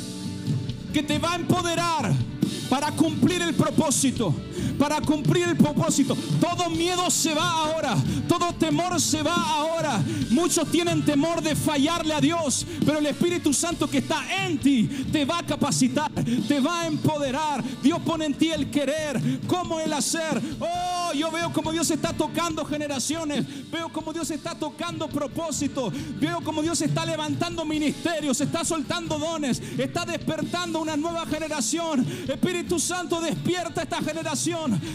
[0.96, 2.10] que te va a empoderar
[2.70, 4.34] para cumplir el propósito
[4.78, 6.16] para cumplir el propósito.
[6.40, 7.96] Todo miedo se va ahora,
[8.28, 10.02] todo temor se va ahora.
[10.30, 14.88] Muchos tienen temor de fallarle a Dios, pero el Espíritu Santo que está en ti
[15.12, 16.10] te va a capacitar,
[16.48, 17.62] te va a empoderar.
[17.82, 20.40] Dios pone en ti el querer, como el hacer.
[20.60, 26.40] Oh, yo veo como Dios está tocando generaciones, veo como Dios está tocando propósitos, veo
[26.42, 32.06] como Dios está levantando ministerios, está soltando dones, está despertando una nueva generación.
[32.28, 34.45] Espíritu Santo despierta esta generación,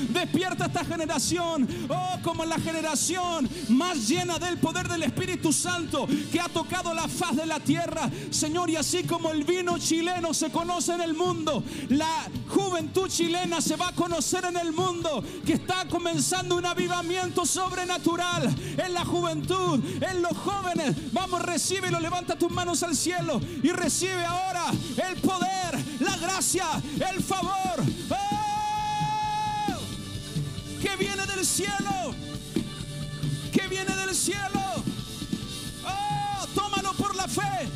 [0.10, 6.39] despierta esta generación, oh, como la generación más llena del poder del Espíritu Santo que
[6.39, 10.52] ha tocado la faz de la tierra, Señor, y así como el vino chileno se
[10.52, 15.54] conoce en el mundo, la juventud chilena se va a conocer en el mundo, que
[15.54, 21.12] está comenzando un avivamiento sobrenatural en la juventud, en los jóvenes.
[21.12, 24.72] Vamos, recíbelo, levanta tus manos al cielo y recibe ahora
[25.10, 26.66] el poder, la gracia,
[27.14, 27.84] el favor.
[30.82, 32.15] Que viene del cielo.
[33.51, 34.61] Que viene del cielo.
[35.86, 36.47] ¡Oh!
[36.55, 37.69] Tómalo por la fe.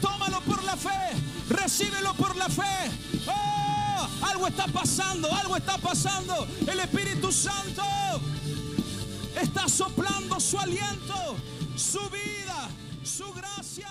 [0.00, 1.16] Tómalo por la fe.
[1.48, 2.90] Recíbelo por la fe.
[3.26, 4.08] ¡Oh!
[4.22, 5.32] Algo está pasando.
[5.34, 6.46] Algo está pasando.
[6.66, 7.82] El Espíritu Santo
[9.40, 11.36] está soplando su aliento,
[11.76, 12.68] su vida,
[13.02, 13.88] su gracia.